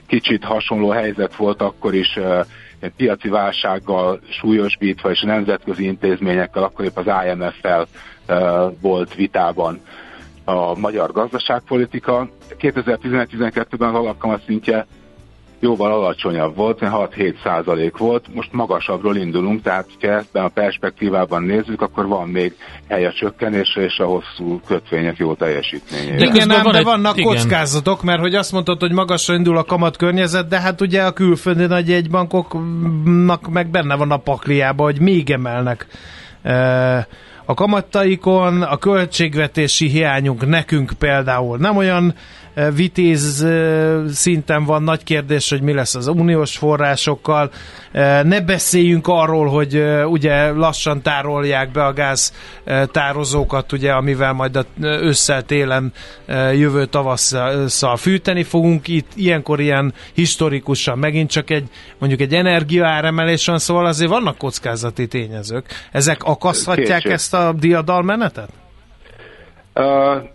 [0.07, 2.19] kicsit hasonló helyzet volt akkor is
[2.97, 7.87] piaci válsággal súlyosbítva, és nemzetközi intézményekkel, akkor épp az IMF-fel
[8.81, 9.81] volt vitában
[10.45, 12.29] a magyar gazdaságpolitika.
[12.59, 14.87] 2011-12-ben az alapkamat szintje
[15.65, 21.83] jóval alacsonyabb volt, 6-7 százalék volt, most magasabbról indulunk, tehát ha ebben a perspektívában nézzük,
[21.83, 22.55] akkor van még
[22.89, 26.17] hely a csökkenésre és a hosszú kötvények jó teljesítményére.
[26.17, 27.29] De igen, nem, de vannak igen.
[27.29, 31.13] kockázatok, mert hogy azt mondtad, hogy magasra indul a kamat környezet, de hát ugye a
[31.13, 35.87] külföldi nagy egybankoknak meg benne van a pakliába, hogy még emelnek
[37.45, 42.15] a kamattaikon, a költségvetési hiányunk nekünk például nem olyan
[42.75, 43.47] vitéz
[44.13, 47.51] szinten van nagy kérdés, hogy mi lesz az uniós forrásokkal.
[48.23, 52.33] Ne beszéljünk arról, hogy ugye lassan tárolják be a gáz
[52.93, 55.93] tározókat, ugye, amivel majd ősszel, télen,
[56.53, 58.89] jövő tavasszal fűteni fogunk.
[58.89, 61.69] Itt ilyenkor ilyen historikusan megint csak egy
[61.99, 65.67] mondjuk egy energiaáremelés van, szóval azért vannak kockázati tényezők.
[65.93, 67.13] Ezek akaszthatják Kétség.
[67.13, 68.49] ezt a diadalmenetet?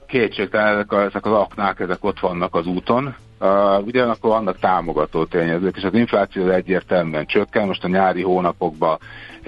[0.07, 3.15] Kétségtelen ezek, ezek az aknák, ezek ott vannak az úton.
[3.41, 7.67] Uh, ugyanakkor vannak támogató tényezők, és az infláció egyértelműen csökken.
[7.67, 8.97] Most a nyári hónapokban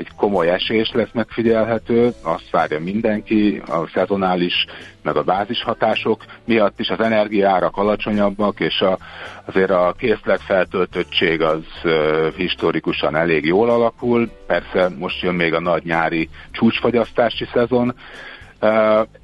[0.01, 4.65] egy komoly esés lesz megfigyelhető, azt várja mindenki, a szezonális,
[5.03, 8.97] meg a bázis hatások miatt is az energiárak alacsonyabbak, és a,
[9.45, 14.29] azért a készlet feltöltöttség az uh, historikusan elég jól alakul.
[14.47, 17.95] Persze most jön még a nagy nyári csúcsfagyasztási szezon,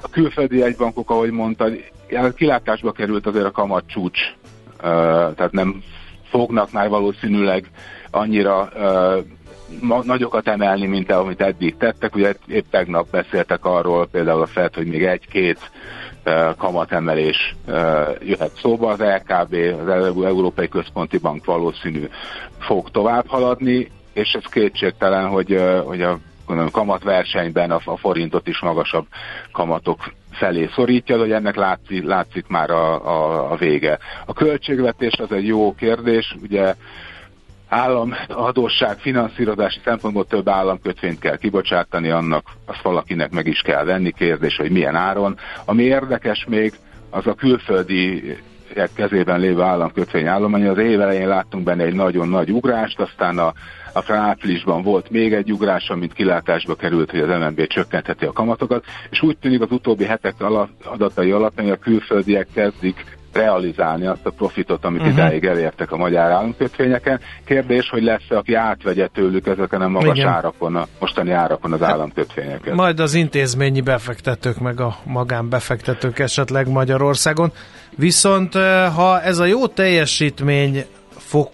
[0.02, 1.74] a külföldi egybankok, ahogy mondtad,
[2.36, 4.20] kilátásba került azért a kamat csúcs,
[5.36, 5.84] tehát nem
[6.30, 7.70] fognak már valószínűleg
[8.12, 8.70] annyira
[10.04, 12.16] nagyokat emelni, mint amit eddig tettek.
[12.16, 15.72] Ugye épp tegnap beszéltek arról például a FED, hogy még egy-két
[16.58, 17.56] kamatemelés
[18.20, 18.92] jöhet szóba.
[18.92, 19.56] Az LKB,
[19.88, 22.08] az Európai Központi Bank valószínű
[22.60, 28.60] fog tovább haladni, és ez kétségtelen, hogy, hogy a kamat kamatversenyben a, a forintot is
[28.60, 29.06] magasabb
[29.52, 33.98] kamatok felé szorítja, hogy ennek látszik, látszik már a, a, a vége.
[34.26, 36.76] A költségvetés az egy jó kérdés, ugye
[37.70, 44.56] államadóság finanszírozási szempontból több államkötvényt kell kibocsátani, annak azt valakinek meg is kell venni, kérdés,
[44.56, 45.38] hogy milyen áron.
[45.66, 46.74] Ami érdekes még,
[47.10, 48.38] az a külföldi
[48.96, 50.68] kezében lévő államkötvény állomány.
[50.68, 53.54] Az év elején láttunk benne egy nagyon nagy ugrást, aztán a,
[53.94, 58.86] a áprilisban volt még egy ugrás, amit kilátásba került, hogy az MNB csökkentheti a kamatokat,
[59.10, 60.36] és úgy tűnik az utóbbi hetek
[60.84, 65.16] adatai alapján, hogy a külföldiek kezdik realizálni azt a profitot, amit uh-huh.
[65.16, 67.20] idáig elértek a magyar államkötvényeken.
[67.46, 70.28] Kérdés, hogy lesz aki átvegye tőlük ezeken a magas Igen.
[70.28, 72.74] árakon, a mostani árakon az hát, államkötvényeket.
[72.74, 77.52] Majd az intézményi befektetők, meg a magánbefektetők esetleg Magyarországon.
[77.96, 78.54] Viszont
[78.96, 80.86] ha ez a jó teljesítmény
[81.18, 81.50] fog,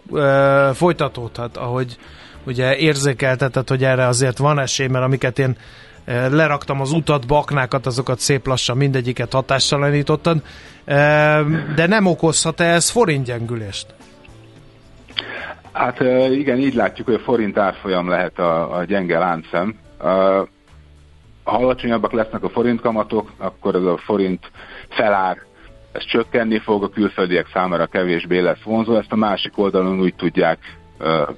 [0.73, 1.97] folytatódhat, ahogy
[2.45, 5.57] ugye érzékeltetett, hogy erre azért van esély, mert amiket én
[6.05, 10.41] leraktam az utat, baknákat, azokat szép lassan mindegyiket hatássalanítottad,
[11.75, 13.85] de nem okozhat -e ez forintgyengülést?
[15.71, 15.99] Hát
[16.31, 19.75] igen, így látjuk, hogy a forint árfolyam lehet a, a gyenge láncem.
[21.43, 24.51] Ha alacsonyabbak lesznek a forint kamatok, akkor ez a forint
[24.89, 25.37] felár,
[25.91, 30.59] ez csökkenni fog, a külföldiek számára kevésbé lesz vonzó, ezt a másik oldalon úgy tudják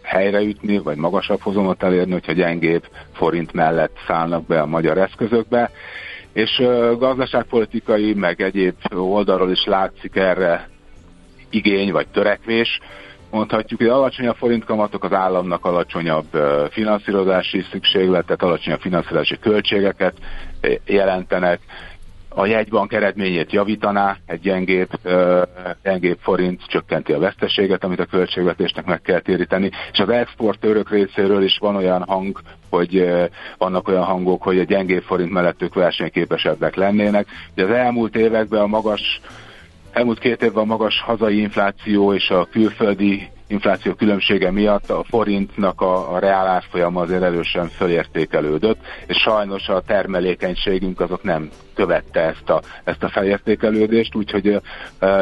[0.02, 5.72] helyreütni, vagy magasabb hozamot elérni, hogyha gyengébb forint mellett szállnak be a magyar eszközökbe.
[6.34, 6.64] És
[6.98, 10.70] gazdaságpolitikai, meg egyéb oldalról is látszik erre
[11.50, 12.80] igény vagy törekvés.
[13.32, 16.26] Mondhatjuk, hogy alacsonyabb forintkamatok az államnak alacsonyabb
[16.70, 20.14] finanszírozási szükségletet, alacsonyabb finanszírozási költségeket
[20.86, 21.60] jelentenek,
[22.36, 24.90] a jegybank eredményét javítaná, egy gyengébb,
[25.84, 31.44] gyengébb forint csökkenti a veszteséget, amit a költségvetésnek meg kell téríteni, és az exportőrök részéről
[31.44, 33.06] is van olyan hang, hogy
[33.58, 37.28] vannak olyan hangok, hogy a gyengébb forint mellett ők versenyképesebbek lennének.
[37.56, 39.22] De az elmúlt években a magas
[39.92, 45.82] Elmúlt két évben a magas hazai infláció és a külföldi infláció különbsége miatt a forintnak
[45.82, 52.50] a, a reál árfolyama azért erősen fölértékelődött, és sajnos a termelékenységünk azok nem követte ezt
[52.50, 54.62] a, ezt a felértékelődést, úgyhogy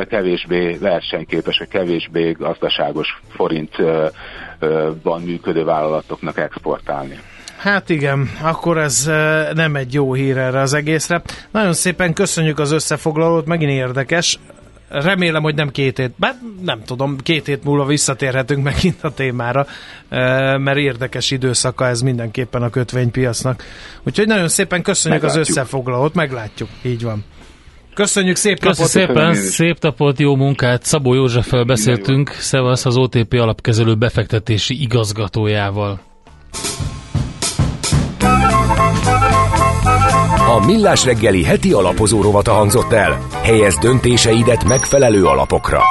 [0.10, 7.20] kevésbé versenyképes, vagy kevésbé gazdaságos forintban működő vállalatoknak exportálni.
[7.58, 9.06] Hát igen, akkor ez
[9.54, 11.22] nem egy jó hír erre az egészre.
[11.52, 14.40] Nagyon szépen köszönjük az összefoglalót, megint érdekes.
[14.94, 19.68] Remélem, hogy nem két hét, bár nem tudom, két hét múlva visszatérhetünk megint a témára,
[20.58, 23.64] mert érdekes időszaka ez mindenképpen a kötvénypiacnak.
[24.04, 25.48] Úgyhogy nagyon szépen köszönjük meglátjuk.
[25.48, 27.24] az összefoglalót, meglátjuk, így van.
[27.94, 28.78] Köszönjük szép napot!
[28.78, 30.84] Köszönjük szépen, szép napot, jó munkát!
[30.84, 36.02] Szabó Józseffel beszéltünk, Szevasz az OTP alapkezelő befektetési igazgatójával.
[40.54, 43.18] A Millás reggeli heti alapozó rovata hangzott el.
[43.42, 45.82] Helyez döntéseidet megfelelő alapokra.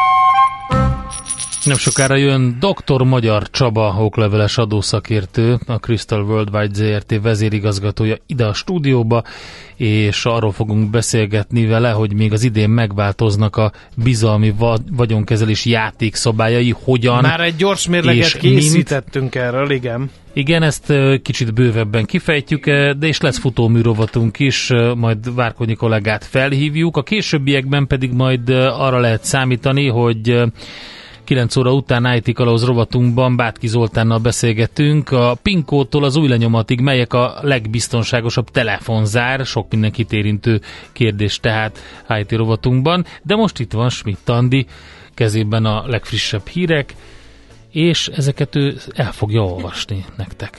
[1.65, 3.03] Nem sokára jön dr.
[3.03, 9.23] Magyar Csaba, okleveles adószakértő, a Crystal Worldwide ZRT vezérigazgatója ide a stúdióba,
[9.77, 14.55] és arról fogunk beszélgetni vele, hogy még az idén megváltoznak a bizalmi
[14.91, 19.47] vagyonkezelés játékszabályai, hogyan Már egy gyors mérleget készítettünk mint.
[19.47, 20.11] erről, igen.
[20.33, 20.93] Igen, ezt
[21.23, 26.97] kicsit bővebben kifejtjük, de és lesz futóműrovatunk is, majd Várkonyi kollégát felhívjuk.
[26.97, 30.43] A későbbiekben pedig majd arra lehet számítani, hogy
[31.33, 35.11] 9 óra után IT Kalauz rovatunkban Bátki Zoltánnal beszélgetünk.
[35.11, 40.61] A Pinkótól az új lenyomatig, melyek a legbiztonságosabb telefonzár, sok mindenkit érintő
[40.93, 41.79] kérdés tehát
[42.21, 44.67] IT rovatunkban, de most itt van Schmidt Andi,
[45.15, 46.95] kezében a legfrissebb hírek,
[47.71, 50.59] és ezeket ő el fogja olvasni nektek.